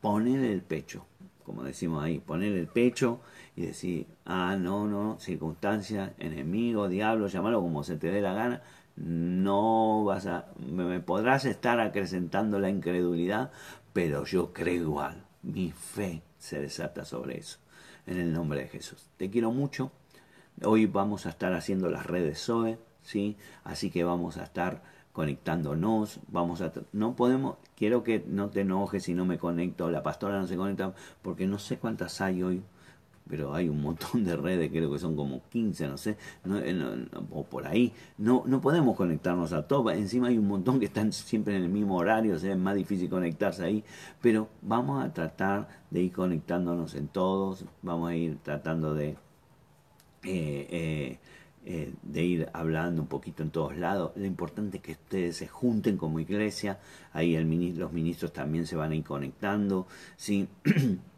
Poner 0.00 0.44
el 0.44 0.62
pecho, 0.62 1.04
como 1.44 1.62
decimos 1.62 2.02
ahí, 2.02 2.18
poner 2.20 2.52
el 2.54 2.66
pecho 2.66 3.20
y 3.54 3.66
decir, 3.66 4.06
ah, 4.24 4.56
no, 4.58 4.86
no, 4.86 5.18
circunstancia, 5.20 6.14
enemigo, 6.18 6.88
diablo, 6.88 7.26
llámalo 7.26 7.60
como 7.60 7.84
se 7.84 7.96
te 7.96 8.10
dé 8.10 8.22
la 8.22 8.32
gana, 8.32 8.62
no 8.96 10.04
vas 10.04 10.26
a, 10.26 10.46
me 10.58 11.00
podrás 11.00 11.44
estar 11.44 11.80
acrecentando 11.80 12.58
la 12.58 12.70
incredulidad, 12.70 13.50
pero 13.92 14.24
yo 14.24 14.52
creo 14.52 14.74
igual. 14.74 15.24
Mi 15.42 15.70
fe 15.70 16.22
se 16.38 16.60
desata 16.60 17.04
sobre 17.04 17.38
eso. 17.38 17.58
En 18.06 18.18
el 18.18 18.32
nombre 18.32 18.60
de 18.60 18.68
Jesús. 18.68 19.08
Te 19.16 19.30
quiero 19.30 19.52
mucho. 19.52 19.92
Hoy 20.62 20.86
vamos 20.86 21.26
a 21.26 21.30
estar 21.30 21.52
haciendo 21.52 21.90
las 21.90 22.06
redes 22.06 22.38
SOE, 22.38 22.78
¿sí? 23.02 23.36
Así 23.64 23.90
que 23.90 24.04
vamos 24.04 24.36
a 24.36 24.44
estar 24.44 24.82
conectándonos, 25.12 26.20
vamos 26.28 26.60
a 26.60 26.72
no 26.92 27.16
podemos, 27.16 27.56
quiero 27.76 28.02
que 28.02 28.24
no 28.26 28.50
te 28.50 28.60
enojes 28.60 29.04
si 29.04 29.14
no 29.14 29.24
me 29.24 29.38
conecto, 29.38 29.90
la 29.90 30.02
pastora 30.02 30.38
no 30.38 30.46
se 30.46 30.56
conecta 30.56 30.94
porque 31.22 31.46
no 31.46 31.58
sé 31.58 31.78
cuántas 31.78 32.20
hay 32.20 32.42
hoy, 32.42 32.62
pero 33.28 33.54
hay 33.54 33.68
un 33.68 33.80
montón 33.82 34.24
de 34.24 34.36
redes, 34.36 34.70
creo 34.70 34.90
que 34.92 34.98
son 34.98 35.16
como 35.16 35.42
15, 35.50 35.88
no 35.88 35.96
sé, 35.96 36.16
eh, 36.44 37.06
o 37.30 37.44
por 37.44 37.66
ahí. 37.66 37.92
No, 38.18 38.42
no 38.46 38.60
podemos 38.60 38.96
conectarnos 38.96 39.52
a 39.52 39.66
todos, 39.66 39.92
encima 39.94 40.28
hay 40.28 40.38
un 40.38 40.48
montón 40.48 40.78
que 40.80 40.86
están 40.86 41.12
siempre 41.12 41.56
en 41.56 41.62
el 41.62 41.68
mismo 41.68 41.96
horario, 41.96 42.34
o 42.34 42.38
sea, 42.38 42.52
es 42.52 42.58
más 42.58 42.74
difícil 42.74 43.08
conectarse 43.08 43.64
ahí, 43.64 43.84
pero 44.20 44.48
vamos 44.62 45.04
a 45.04 45.12
tratar 45.12 45.68
de 45.90 46.02
ir 46.02 46.12
conectándonos 46.12 46.94
en 46.94 47.08
todos, 47.08 47.64
vamos 47.82 48.10
a 48.10 48.16
ir 48.16 48.38
tratando 48.42 48.94
de... 48.94 49.16
Eh, 50.22 50.66
eh, 50.70 51.18
de 51.62 52.24
ir 52.24 52.48
hablando 52.52 53.02
un 53.02 53.08
poquito 53.08 53.42
en 53.42 53.50
todos 53.50 53.76
lados. 53.76 54.12
Lo 54.16 54.24
importante 54.24 54.78
es 54.78 54.82
que 54.82 54.92
ustedes 54.92 55.36
se 55.36 55.46
junten 55.46 55.96
como 55.96 56.18
iglesia, 56.18 56.78
ahí 57.12 57.36
el 57.36 57.78
los 57.78 57.92
ministros 57.92 58.32
también 58.32 58.66
se 58.66 58.76
van 58.76 58.92
a 58.92 58.94
ir 58.96 59.04
conectando, 59.04 59.86
¿sí? 60.16 60.48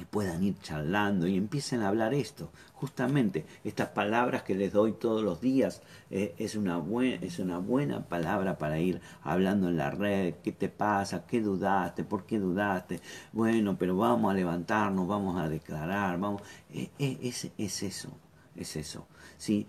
y 0.00 0.04
puedan 0.06 0.42
ir 0.42 0.58
charlando 0.60 1.26
y 1.26 1.36
empiecen 1.36 1.82
a 1.82 1.88
hablar 1.88 2.14
esto. 2.14 2.50
Justamente 2.74 3.44
estas 3.62 3.88
palabras 3.90 4.42
que 4.42 4.54
les 4.54 4.72
doy 4.72 4.92
todos 4.92 5.22
los 5.22 5.40
días 5.40 5.82
eh, 6.10 6.34
es, 6.38 6.56
una 6.56 6.78
buena, 6.78 7.16
es 7.16 7.38
una 7.38 7.58
buena 7.58 8.08
palabra 8.08 8.58
para 8.58 8.80
ir 8.80 9.00
hablando 9.22 9.68
en 9.68 9.76
la 9.76 9.90
red. 9.90 10.34
¿Qué 10.42 10.52
te 10.52 10.68
pasa? 10.68 11.26
¿Qué 11.26 11.40
dudaste? 11.40 12.04
¿Por 12.04 12.24
qué 12.24 12.38
dudaste? 12.38 13.00
Bueno, 13.32 13.76
pero 13.78 13.96
vamos 13.96 14.32
a 14.32 14.34
levantarnos, 14.34 15.06
vamos 15.06 15.40
a 15.40 15.48
declarar, 15.48 16.18
vamos. 16.18 16.42
Eh, 16.72 16.90
eh, 16.98 17.18
es, 17.22 17.50
es, 17.58 17.82
eso, 17.82 18.08
es 18.56 18.76
eso. 18.76 19.06
Sí, 19.38 19.66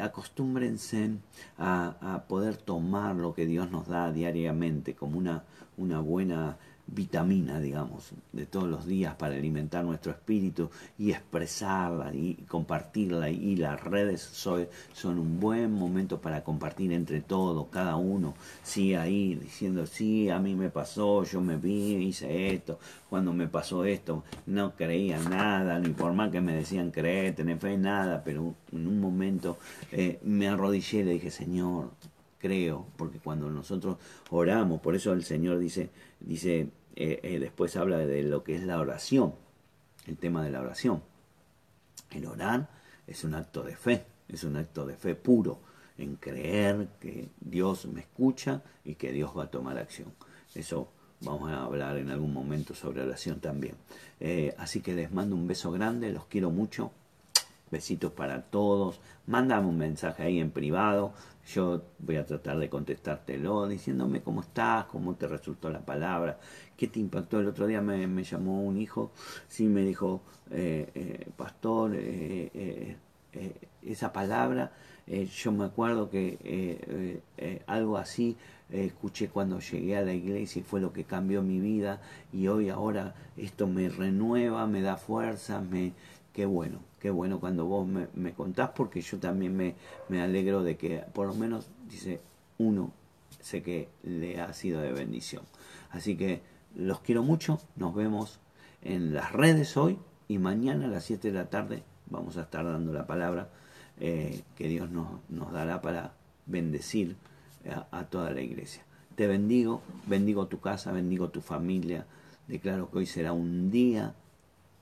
acostúmbrense 0.00 1.10
a, 1.56 2.14
a 2.14 2.24
poder 2.24 2.56
tomar 2.56 3.16
lo 3.16 3.34
que 3.34 3.46
Dios 3.46 3.70
nos 3.70 3.88
da 3.88 4.12
diariamente 4.12 4.94
como 4.94 5.18
una, 5.18 5.44
una 5.76 6.00
buena 6.00 6.58
vitamina, 6.88 7.60
digamos, 7.60 8.10
de 8.32 8.46
todos 8.46 8.68
los 8.68 8.86
días 8.86 9.14
para 9.16 9.34
alimentar 9.34 9.84
nuestro 9.84 10.12
espíritu 10.12 10.70
y 10.98 11.10
expresarla 11.10 12.14
y 12.14 12.34
compartirla. 12.48 13.30
Y 13.30 13.56
las 13.56 13.82
redes 13.82 14.20
son 14.22 15.18
un 15.18 15.38
buen 15.38 15.72
momento 15.72 16.20
para 16.20 16.42
compartir 16.42 16.92
entre 16.92 17.20
todos, 17.20 17.68
cada 17.68 17.96
uno, 17.96 18.34
sí, 18.62 18.94
ahí 18.94 19.34
diciendo, 19.34 19.86
sí, 19.86 20.30
a 20.30 20.38
mí 20.38 20.54
me 20.54 20.70
pasó, 20.70 21.24
yo 21.24 21.40
me 21.40 21.56
vi, 21.56 21.96
hice 21.96 22.54
esto, 22.54 22.78
cuando 23.08 23.32
me 23.32 23.48
pasó 23.48 23.84
esto, 23.84 24.24
no 24.46 24.74
creía 24.74 25.18
nada, 25.18 25.78
ni 25.78 25.90
por 25.90 26.12
más 26.12 26.30
que 26.30 26.40
me 26.40 26.54
decían 26.54 26.90
creer, 26.90 27.34
tener 27.34 27.58
fe, 27.58 27.76
nada, 27.76 28.22
pero 28.24 28.54
en 28.72 28.86
un 28.86 29.00
momento 29.00 29.58
eh, 29.92 30.18
me 30.22 30.48
arrodillé 30.48 31.00
y 31.00 31.04
le 31.04 31.12
dije, 31.12 31.30
Señor, 31.30 31.90
creo, 32.38 32.86
porque 32.96 33.18
cuando 33.18 33.50
nosotros 33.50 33.98
oramos, 34.30 34.80
por 34.80 34.94
eso 34.94 35.12
el 35.12 35.24
Señor 35.24 35.58
dice, 35.58 35.90
dice, 36.20 36.68
eh, 37.00 37.20
eh, 37.22 37.38
después 37.38 37.76
habla 37.76 37.98
de 37.98 38.24
lo 38.24 38.42
que 38.42 38.56
es 38.56 38.64
la 38.64 38.80
oración, 38.80 39.32
el 40.08 40.16
tema 40.16 40.42
de 40.42 40.50
la 40.50 40.60
oración. 40.60 41.00
El 42.10 42.26
orar 42.26 42.68
es 43.06 43.22
un 43.22 43.36
acto 43.36 43.62
de 43.62 43.76
fe, 43.76 44.04
es 44.26 44.42
un 44.42 44.56
acto 44.56 44.84
de 44.84 44.96
fe 44.96 45.14
puro, 45.14 45.60
en 45.96 46.16
creer 46.16 46.88
que 46.98 47.28
Dios 47.40 47.86
me 47.86 48.00
escucha 48.00 48.62
y 48.84 48.96
que 48.96 49.12
Dios 49.12 49.30
va 49.36 49.44
a 49.44 49.50
tomar 49.50 49.78
acción. 49.78 50.12
Eso 50.56 50.90
vamos 51.20 51.52
a 51.52 51.62
hablar 51.62 51.98
en 51.98 52.10
algún 52.10 52.32
momento 52.32 52.74
sobre 52.74 53.02
oración 53.02 53.38
también. 53.38 53.76
Eh, 54.18 54.56
así 54.58 54.80
que 54.80 54.92
les 54.92 55.12
mando 55.12 55.36
un 55.36 55.46
beso 55.46 55.70
grande, 55.70 56.10
los 56.10 56.26
quiero 56.26 56.50
mucho. 56.50 56.90
Besitos 57.70 58.12
para 58.12 58.42
todos. 58.42 59.00
Mándame 59.26 59.66
un 59.66 59.78
mensaje 59.78 60.22
ahí 60.22 60.40
en 60.40 60.50
privado. 60.50 61.12
Yo 61.54 61.82
voy 61.98 62.16
a 62.16 62.26
tratar 62.26 62.58
de 62.58 62.68
contestártelo 62.68 63.66
diciéndome 63.66 64.20
cómo 64.20 64.42
estás, 64.42 64.84
cómo 64.86 65.14
te 65.14 65.26
resultó 65.26 65.70
la 65.70 65.80
palabra, 65.80 66.38
qué 66.76 66.88
te 66.88 67.00
impactó. 67.00 67.40
El 67.40 67.48
otro 67.48 67.66
día 67.66 67.80
me, 67.80 68.22
llamó 68.22 68.62
un 68.62 68.76
hijo, 68.76 69.12
sí 69.48 69.64
me 69.66 69.82
dijo, 69.82 70.20
eh, 70.50 70.90
eh, 70.94 71.26
pastor, 71.36 71.92
eh, 71.94 72.96
esa 73.82 74.12
palabra, 74.12 74.72
yo 75.06 75.52
me 75.52 75.64
acuerdo 75.64 76.10
que 76.10 77.22
algo 77.66 77.96
así 77.96 78.36
escuché 78.70 79.28
cuando 79.28 79.60
llegué 79.60 79.96
a 79.96 80.02
la 80.02 80.12
iglesia 80.12 80.60
y 80.60 80.62
fue 80.62 80.80
lo 80.80 80.92
que 80.92 81.04
cambió 81.04 81.42
mi 81.42 81.58
vida 81.60 82.00
y 82.32 82.48
hoy 82.48 82.68
ahora 82.68 83.14
esto 83.36 83.66
me 83.66 83.88
renueva, 83.88 84.66
me 84.66 84.82
da 84.82 84.96
fuerza, 84.96 85.60
me, 85.60 85.92
qué 86.38 86.46
bueno, 86.46 86.78
qué 87.00 87.10
bueno 87.10 87.40
cuando 87.40 87.66
vos 87.66 87.84
me, 87.84 88.32
contás, 88.32 88.70
porque 88.70 89.00
yo 89.00 89.18
también 89.18 89.56
me, 89.56 89.74
me, 90.08 90.22
alegro 90.22 90.62
de 90.62 90.76
que 90.76 90.98
por 91.12 91.26
lo 91.26 91.34
menos, 91.34 91.66
dice, 91.90 92.20
uno, 92.58 92.92
sé 93.40 93.64
que 93.64 93.88
le 94.04 94.40
ha 94.40 94.52
sido 94.52 94.80
de 94.80 94.92
bendición. 94.92 95.42
Así 95.90 96.16
que 96.16 96.40
los 96.76 97.00
quiero 97.00 97.24
mucho, 97.24 97.60
nos 97.74 97.92
vemos 97.92 98.38
en 98.82 99.14
las 99.14 99.32
redes 99.32 99.76
hoy 99.76 99.98
y 100.28 100.38
mañana 100.38 100.84
a 100.84 100.88
las 100.88 101.06
7 101.06 101.26
de 101.26 101.34
la 101.34 101.50
tarde 101.50 101.82
vamos 102.06 102.36
a 102.36 102.42
estar 102.42 102.64
dando 102.64 102.92
la 102.92 103.08
palabra 103.08 103.48
eh, 103.98 104.44
que 104.54 104.68
Dios 104.68 104.92
nos, 104.92 105.08
nos, 105.28 105.52
dará 105.52 105.80
para 105.82 106.12
bendecir 106.46 107.16
a 107.90 108.04
toda 108.04 108.30
la 108.30 108.42
iglesia. 108.42 108.84
Te 109.16 109.26
bendigo, 109.26 109.82
bendigo 110.06 110.46
tu 110.46 110.60
casa, 110.60 110.92
bendigo 110.92 111.30
tu 111.30 111.40
familia. 111.40 112.06
Declaro 112.46 112.92
que 112.92 112.98
hoy 112.98 113.06
será 113.06 113.32
un 113.32 113.72
día 113.72 114.14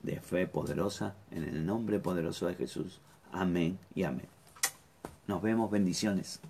de 0.06 0.20
fe 0.20 0.46
poderosa 0.46 1.16
en 1.32 1.42
el 1.42 1.66
nombre 1.66 1.98
poderoso 1.98 2.46
de 2.46 2.54
Jesús. 2.54 3.00
Amén 3.32 3.78
y 3.94 4.04
amén. 4.04 4.28
Nos 5.26 5.42
vemos, 5.42 5.70
bendiciones. 5.70 6.40